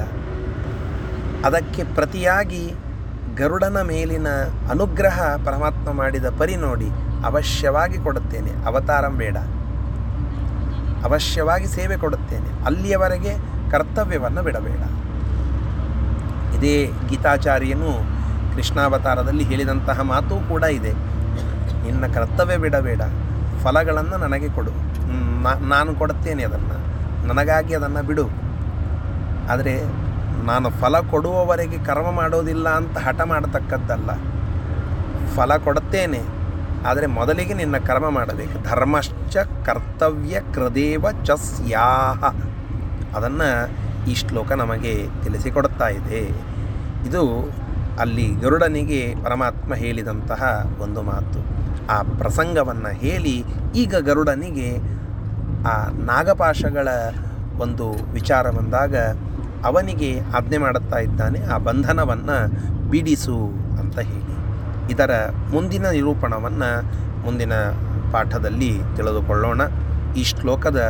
ಅದಕ್ಕೆ 1.46 1.84
ಪ್ರತಿಯಾಗಿ 1.84 2.74
ಗರುಡನ 3.38 3.82
ಮೇಲಿನ 3.82 4.28
ಅನುಗ್ರಹ 4.70 5.36
ಪರಮಾತ್ಮ 5.46 5.92
ಮಾಡಿದ 5.92 6.26
ಪರಿ 6.38 6.56
ನೋಡಿ 6.56 6.88
ಅವಶ್ಯವಾಗಿ 7.26 7.98
ಕೊಡುತ್ತೇನೆ. 7.98 8.66
ಅವತಾರಂ 8.66 9.18
ಬೇಡ. 9.18 9.38
ಅವಶ್ಯವಾಗಿ 11.06 11.68
ಸೇವೆ 11.68 11.98
ಕೊಡುತ್ತೇನೆ. 11.98 12.66
ಅಲ್ಲಿಯವರೆಗೆ 12.66 13.36
ಕರ್ತವ್ಯವನ್ನು 13.72 14.44
ಬಿಡಬೇಡ. 14.44 14.97
ಇದೇ 16.58 16.76
ಗೀತಾಚಾರ್ಯನು 17.10 17.92
ಕೃಷ್ಣಾವತಾರದಲ್ಲಿ 18.56 19.44
ಹೇಳಿದಂತಹ 19.44 20.02
ಮಾತು 20.12 20.36
ಕೂಡ 20.52 20.64
ಇದೆ. 20.78 20.94
ನಿನ್ನ 21.84 22.06
ಕರ್ತವ್ಯ 22.16 22.56
ಬಿಡಬೇಡ, 22.64 23.02
ಫಲಗಳನ್ನು 23.64 24.18
ನನಗೆ 24.24 24.50
ಕೊಡು. 24.56 24.74
ನಾನು 25.74 25.90
ಕೊಡುತ್ತೇನೆ 25.96 26.44
ಅದನ್ನು. 26.50 26.78
ನನಗಾಗಿ 27.28 27.74
ಅದನ್ನು 27.74 28.02
ಬಿಡು. 28.08 28.26
ಆದರೆ 29.52 29.76
ನಾನು 30.48 30.68
ಫಲ 30.80 30.96
ಕೊಡುವವರೆಗೆ 31.12 31.78
ಕರ್ಮ 31.86 32.08
ಮಾಡೋದಿಲ್ಲ 32.12 32.68
ಅಂತ 32.80 32.98
ಹಠ 33.06 33.22
ಮಾಡತಕ್ಕದ್ದಲ್ಲ. 33.32 34.10
ಫಲ 35.36 35.52
ಕೊಡುತ್ತೇನೆ, 35.68 36.22
ಆದರೆ 36.88 37.08
ಮೊದಲಿಗೆ 37.18 37.54
ನಿನ್ನ 37.54 37.78
ಕರ್ಮ 37.90 38.08
ಮಾಡಬೇಕು. 38.10 38.56
ಧರ್ಮಶ್ಚ 38.70 39.38
ಕರ್ತವ್ಯ 39.68 40.42
ಕೃದೇವ 40.56 41.06
ಚ 41.28 41.38
ಸ್ಯಾಹ. 41.48 42.22
ಅದನ್ನು 43.18 43.50
ಈ 44.10 44.14
ಶ್ಲೋಕ 44.16 44.52
ನಮಗೆ 44.62 44.94
ತಿಳಿಸಿಕೊಡುತ್ತಾ 45.24 45.88
ಇದೆ. 46.00 46.22
ಇದು 47.08 47.24
ಅಲ್ಲಿ 48.00 48.28
ಗರುಡನಿಗೆ 48.42 49.16
ಪರಮಾತ್ಮ 49.24 49.74
ಹೇಳಿದಂತಹ 49.74 50.42
ಒಂದು 50.82 51.02
ಮಾತು. 51.02 51.40
ಆ 51.88 51.98
ಪ್ರಸಂಗವನ್ನು 52.18 52.92
ಹೇಳಿ 53.04 53.36
ಈಗ 53.76 53.96
ಗರುಡನಿಗೆ 53.96 54.70
ಆ 55.68 55.76
ನಾಗಪಾಶಗಳ 56.06 56.88
ಒಂದು 57.60 57.86
ವಿಚಾರ 58.14 58.50
ಬಂದಾಗ 58.50 58.96
ಅವನಿಗೆ 59.66 60.10
ಆಜ್ಞೆ 60.20 60.58
ಮಾಡುತ್ತಾ 60.58 61.00
ಇದ್ದಾನೆ, 61.00 61.40
ಆ 61.46 61.58
ಬಂಧನವನ್ನು 61.58 62.38
ಬಿಡಿಸು 62.90 63.38
ಅಂತ 63.80 64.00
ಹೇಳಿ. 64.00 64.36
ಇದರ 64.94 65.14
ಮುಂದಿನ 65.54 65.86
ನಿರೂಪಣವನ್ನು 65.90 66.70
ಮುಂದಿನ 67.26 67.54
ಪಾಠದಲ್ಲಿ 68.12 68.72
ತಿಳಿದುಕೊಳ್ಳೋಣ. 68.96 69.62
ಈ 70.18 70.24
ಶ್ಲೋಕದ 70.24 70.82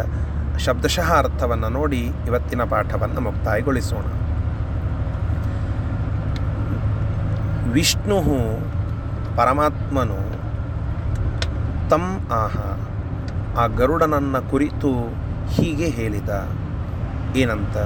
ಶಬ್ದಶಃ 0.65 1.09
ಅರ್ಥವನ್ನು 1.17 1.69
ನೋಡಿ 1.69 2.01
ಇವತ್ತಿನ 2.27 2.63
ಪಾಠವನ್ನು 2.63 3.21
ಮುಕ್ತಾಯಗೊಳಿಸೋಣ. 3.21 4.05
ವಿಷ್ಣು 7.71 8.21
ಪರಮಾತ್ಮನು 9.37 10.37
ತಂ 11.89 12.27
ಆಹ. 12.31 12.77
ಆ 13.59 13.67
ಗರುಡನನ್ನ 13.67 14.37
ಕುರಿತು 14.37 14.91
ಹೀಗೆ 15.47 15.85
ಹೇಳಿದ, 15.85 16.29
ಏನಂತ? 17.35 17.77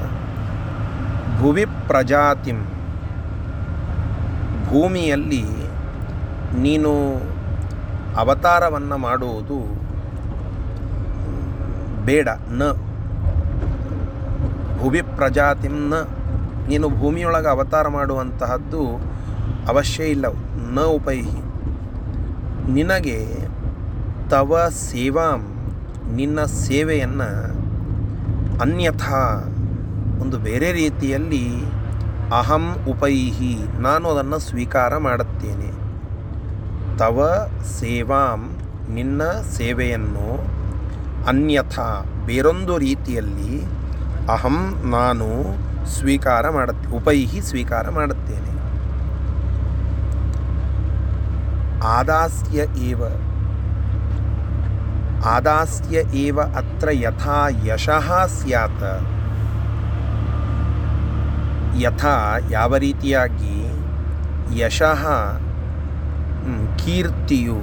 ಭುವಿ 1.41 1.65
ಪ್ರಜಾತಿಂ. 1.65 2.65
ಭೂಮಿಯಲ್ಲಿ 4.67 5.43
ನೀನು 6.61 6.91
ಅವತಾರವನ್ನು 8.17 8.97
ಮಾಡುವುದು 8.97 9.81
ಬೇಡ, 12.05 12.29
ನ. 12.49 12.71
ಭುವಿ 14.81 15.01
ನ. 15.89 15.93
ನೀನು 16.67 16.89
ಭೂಮಿಯೊಳಗೆ 16.89 17.47
ಅವತಾರ 17.47 17.87
ಮಾಡುವಂತಹದ್ದು 17.87 19.10
ಅವಶ್ಯ 19.67 20.03
ಇಲ್ಲ, 20.03 20.25
ನ 20.73 20.79
ಉಪೈಹಿ. 20.79 21.51
ನಿನಗೆ 22.73 23.47
ತವ 24.29 24.67
ಸೇವಾಂ, 24.69 25.55
ನಿನ್ನ 26.15 26.43
ಸೇವೆಯನ್ನು 26.43 27.61
ಅನ್ಯಥಾ, 28.59 29.43
ಒಂದು 30.21 30.37
ಬೇರೆ 30.37 30.71
ರೀತಿಯಲ್ಲಿ 30.71 31.47
ಅಹಂ 32.33 32.75
ಉಪೈಹಿ, 32.89 33.57
ನಾನು 33.79 34.09
ಅದನ್ನು 34.09 34.39
ಸ್ವೀಕಾರ 34.39 34.97
ಮಾಡುತ್ತೇನೆ. 34.97 35.71
ತವ 36.97 37.47
ಸೇವಾಂ, 37.79 38.57
ನಿನ್ನ 38.93 39.21
ಸೇವೆಯನ್ನು 39.57 40.51
ಅನ್ಯಥಾ, 41.27 42.05
ಬೇರೊಂದು 42.25 42.77
ರೀತಿಯಲ್ಲಿ 42.77 43.63
ಅಹಂ, 44.29 44.73
ನಾನು 44.89 45.27
ಸ್ವೀಕಾರ 45.89 46.49
ಮಾಡುತ್ತೆ, 46.49 46.89
ಉಪೈಹಿ 46.89 47.41
ಸ್ವೀಕಾರ 47.41 47.89
ಮಾಡುತ್ತೇನೆ. 47.89 48.50
ಆದಾಸ್ಯ 51.89 52.65
ಏವ 52.83 53.01
ಆದಾಸ್ಯ 55.25 55.97
ಏವ 56.15 56.39
ಅತ್ರ 56.55 56.89
ಯಥಾ 56.93 57.37
ಯಶಃ 57.65 58.07
ಸ್ಯಾತ್ 58.27 58.85
ಯಥಾ 61.81 62.15
ಯಾವ 62.49 62.75
ರೀತಿಯಾಗಿ? 62.75 63.57
ಯಶಃ 64.55 65.03
ಕೀರ್ತಿಯು 66.75 67.59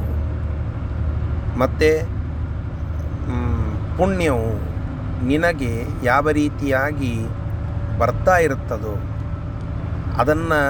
ಮತ್ತು 1.56 1.90
ಪುಣ್ಯವು 3.98 4.50
ನಿನಗೆ 5.26 5.72
ಯಾವ 6.02 6.30
ರೀತಿಯಾಗಿ 6.30 7.14
ಬರ್ತಾ 7.98 8.36
ಇರುತ್ತದೋ 8.38 8.94
ಅದನ್ನು 10.16 10.60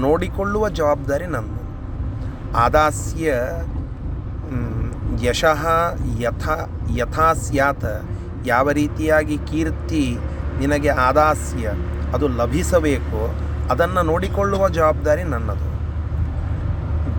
ನೋಡಿಕೊಳ್ಳುವ 0.00 0.68
ಜವಾಬ್ದಾರಿ 0.68 1.26
ನನ್ನದು 1.26 1.53
ಆದಾಸ್ಯ 2.56 3.32
ಯಶಃ 5.22 5.62
ಯಥಾ 6.18 6.56
ಯಥಾ 6.96 7.32
ಸ್ಯಾತ್ 7.32 8.06
ಯಾವ 8.46 8.70
ರೀತಿಯಾಗಿ 8.70 9.38
ಕೀರ್ತಿ 9.38 10.18
ನಿನಗೆ 10.58 10.88
ಆದಾಸ್ಯ 10.88 11.72
ಅದು 12.14 12.28
ಲಭಿಸಬೇಕು, 12.28 13.20
ಅದನ್ನು 13.70 14.02
ನೋಡಿಕೊಳ್ಳುವ 14.02 14.68
ಜವಾಬ್ದಾರಿ 14.68 15.22
ನನ್ನದು. 15.22 15.68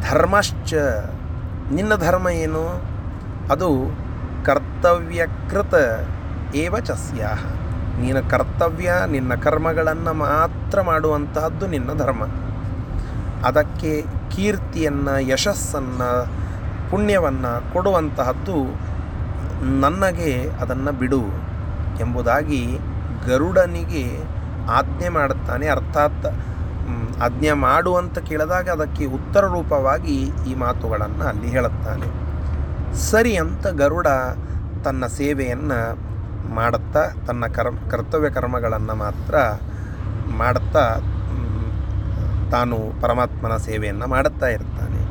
ಧರ್ಮಶ್ಚ, 0.02 0.74
ನಿನ್ನ 1.71 1.95
ಧರ್ಮ 1.95 2.30
ಏನು? 2.30 2.63
ಅದು 3.52 3.69
ಕರ್ತವ್ಯಕೃತ 4.43 5.74
ಏವ 6.56 6.80
ಚಸ್ಯಾಹ 6.80 7.06
ಸ್ಯಾಹ. 7.10 7.39
ನೀನು 8.02 8.30
ಕರ್ತವ್ಯ, 8.30 8.93
ನಿನ್ನ 9.08 9.36
ಕರ್ಮಗಳನ್ನು 9.36 10.13
ಮಾತ್ರ 10.13 10.82
ಮಾಡುವಂತಹದ್ದು 10.82 11.67
ನಿನ್ನ 11.67 11.93
ಧರ್ಮ. 11.93 12.24
ಅದಕ್ಕೆ 13.45 14.03
ಕೀರ್ತಿಯನ್ನು, 14.31 15.19
ಯಶಸ್ಸನ್ನು, 15.19 16.10
ಪುಣ್ಯವನ್ನು 16.91 17.73
ಕೊಡುವಂತಹದ್ದು 17.73 18.58
ನನಗೆ 19.79 20.49
ಅದನ್ನು 20.62 20.91
ಬಿಡು 20.91 21.21
ಎಂಬುದಾಗಿ 21.99 22.79
ಗರುಡನಿಗೆ 23.27 24.03
ಆಜ್ಞೆ 24.69 25.10
ಮಾಡುತ್ತಾನೆ. 25.10 25.67
ಅರ್ಥಾತ್ 25.67 26.25
ಆಜ್ಞೆ 27.21 27.51
ಮಾಡುವಂತ 27.51 28.19
ಕೇಳಿದಾಗ 28.19 28.69
ಅದಕ್ಕೆ 28.69 29.05
ಉತ್ತರ 29.05 29.45
ರೂಪವಾಗಿ 29.45 30.17
ಈ 30.49 30.55
ಮಾತುಗಳನ್ನು 30.55 31.25
ಅಲ್ಲಿ 31.25 31.47
ಹೇಳುತ್ತಾನೆ. 31.47 32.08
ಸರಿ 32.95 33.38
ಅಂತ 33.38 33.67
ಗರುಡ 33.67 34.08
ತನ್ನ 34.84 35.05
ಸೇವೆಯನ್ನು 35.05 35.79
ಮಾಡುತ್ತಾ, 36.55 37.03
ತನ್ನ 37.27 37.45
ಕರ್ 37.45 37.91
ಕರ್ತವ್ಯ 37.91 38.29
ಕರ್ಮಗಳನ್ನು 38.29 38.95
ಮಾತ್ರ 38.95 39.36
ಮಾಡುತ್ತಾ 40.38 40.84
ತಾನು 42.51 43.01
ಪರಮಾತ್ಮನ 43.01 43.58
ಸೇವೆಯನ್ನು 43.58 44.08
ಮಾಡುತ್ತಾ 44.08 44.47
ಇರ್ತಾನೆ. 44.47 45.05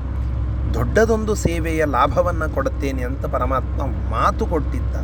ದೊಡ್ಡದೊಂದು 0.75 1.35
ಸೇವೆಯ 1.35 1.85
ಲಾಭವನ್ನು 1.85 2.55
ಕೊಡುತ್ತೇನೆ 2.55 3.03
ಅಂತ 3.03 3.27
ಪರಮಾತ್ಮ 3.27 3.83
ಮಾತು 4.11 4.47
ಕೊಟ್ಟಿದ್ದ. 4.47 4.97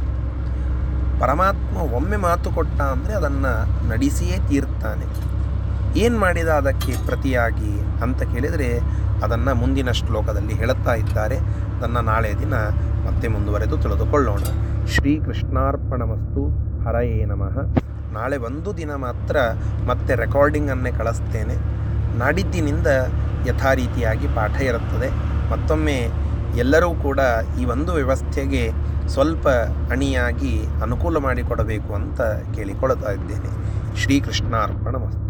ಪರಮಾತ್ಮ 1.23 1.77
ಒಮ್ಮೆ 1.77 2.16
ಮಾತು 2.16 2.51
ಕೊಟ್ಟ 2.51 2.81
ಅಂದರೆ 2.81 3.14
ಅದನ್ನು 3.14 3.88
ನಡೆಸಿಯೇ 3.88 4.49
ತೀರ್ತಾನೆ. 4.49 5.31
ಏನು 5.99 6.19
ಮಾಡಿದ 6.19 6.49
ಅದಕ್ಕೆ 6.49 6.93
ಪ್ರತಿಯಾಗಿ 7.07 8.03
ಅಂತ 8.03 8.23
ಕೇಳಿದರೆ 8.23 8.79
ಅದನ್ನು 9.23 9.55
ಮುಂದಿನ 9.55 9.90
ಶ್ಲೋಕದಲ್ಲಿ 9.90 10.55
ಹೇಳುತ್ತಾ 10.55 10.95
ಇದ್ದಾರೆ. 10.95 11.38
ಅದನ್ನು 11.79 12.01
ನಾಳೆ 12.01 12.38
ದಿನ 12.38 12.55
ಮತ್ತೆ 13.07 13.29
ಮುಂದುವರೆದು 13.29 13.79
ತಿಳಿದುಕೊಳ್ಳೋಣ. 13.79 14.38
ಶ್ರೀ 14.87 15.21
ಕೃಷ್ಣಾರ್ಪಣಮಸ್ತು. 15.25 16.71
ಹರಯೇ 16.88 17.25
ನಮಃ. 17.25 17.81
ನಾಳೆ 18.12 18.37
ಒಂದು 18.37 18.77
ದಿನ 18.77 18.95
ಮಾತ್ರ 18.95 19.37
ಮತ್ತೆ 19.87 20.14
ರೆಕಾರ್ಡಿಂಗನ್ನೇ 20.14 20.90
ಕಳಿಸ್ತೇನೆ. 20.90 21.80
ನಾಡಿದ್ದಿನಿಂದ 22.18 22.87
ಯಥಾರೀತಿಯಾಗಿ 23.46 24.27
ಪಾಠ 24.27 24.61
ಇರುತ್ತದೆ. 24.61 25.11
ಮತ್ತೊಮ್ಮೆ 25.51 26.09
ಎಲ್ಲರೂ 26.57 26.94
ಕೂಡ 26.94 27.20
ಈ 27.61 27.64
ಒಂದು 27.64 27.94
ವ್ಯವಸ್ಥೆಗೆ 27.94 28.70
ಸ್ವಲ್ಪ 29.09 29.49
ಅಣಿಯಾಗಿ 29.90 30.66
ಅನುಕೂಲ 30.83 31.16
ಮಾಡಿಕೊಡಬೇಕು 31.18 31.94
ಅಂತ 31.94 32.20
ಕೇಳಿಕೊಳ್ತಾ 32.55 33.12
ಇದ್ದೇನೆ. 33.12 33.51
ಶ್ರೀಕೃಷ್ಣಾರ್ಪಣಮಸ್ತು 33.96 35.30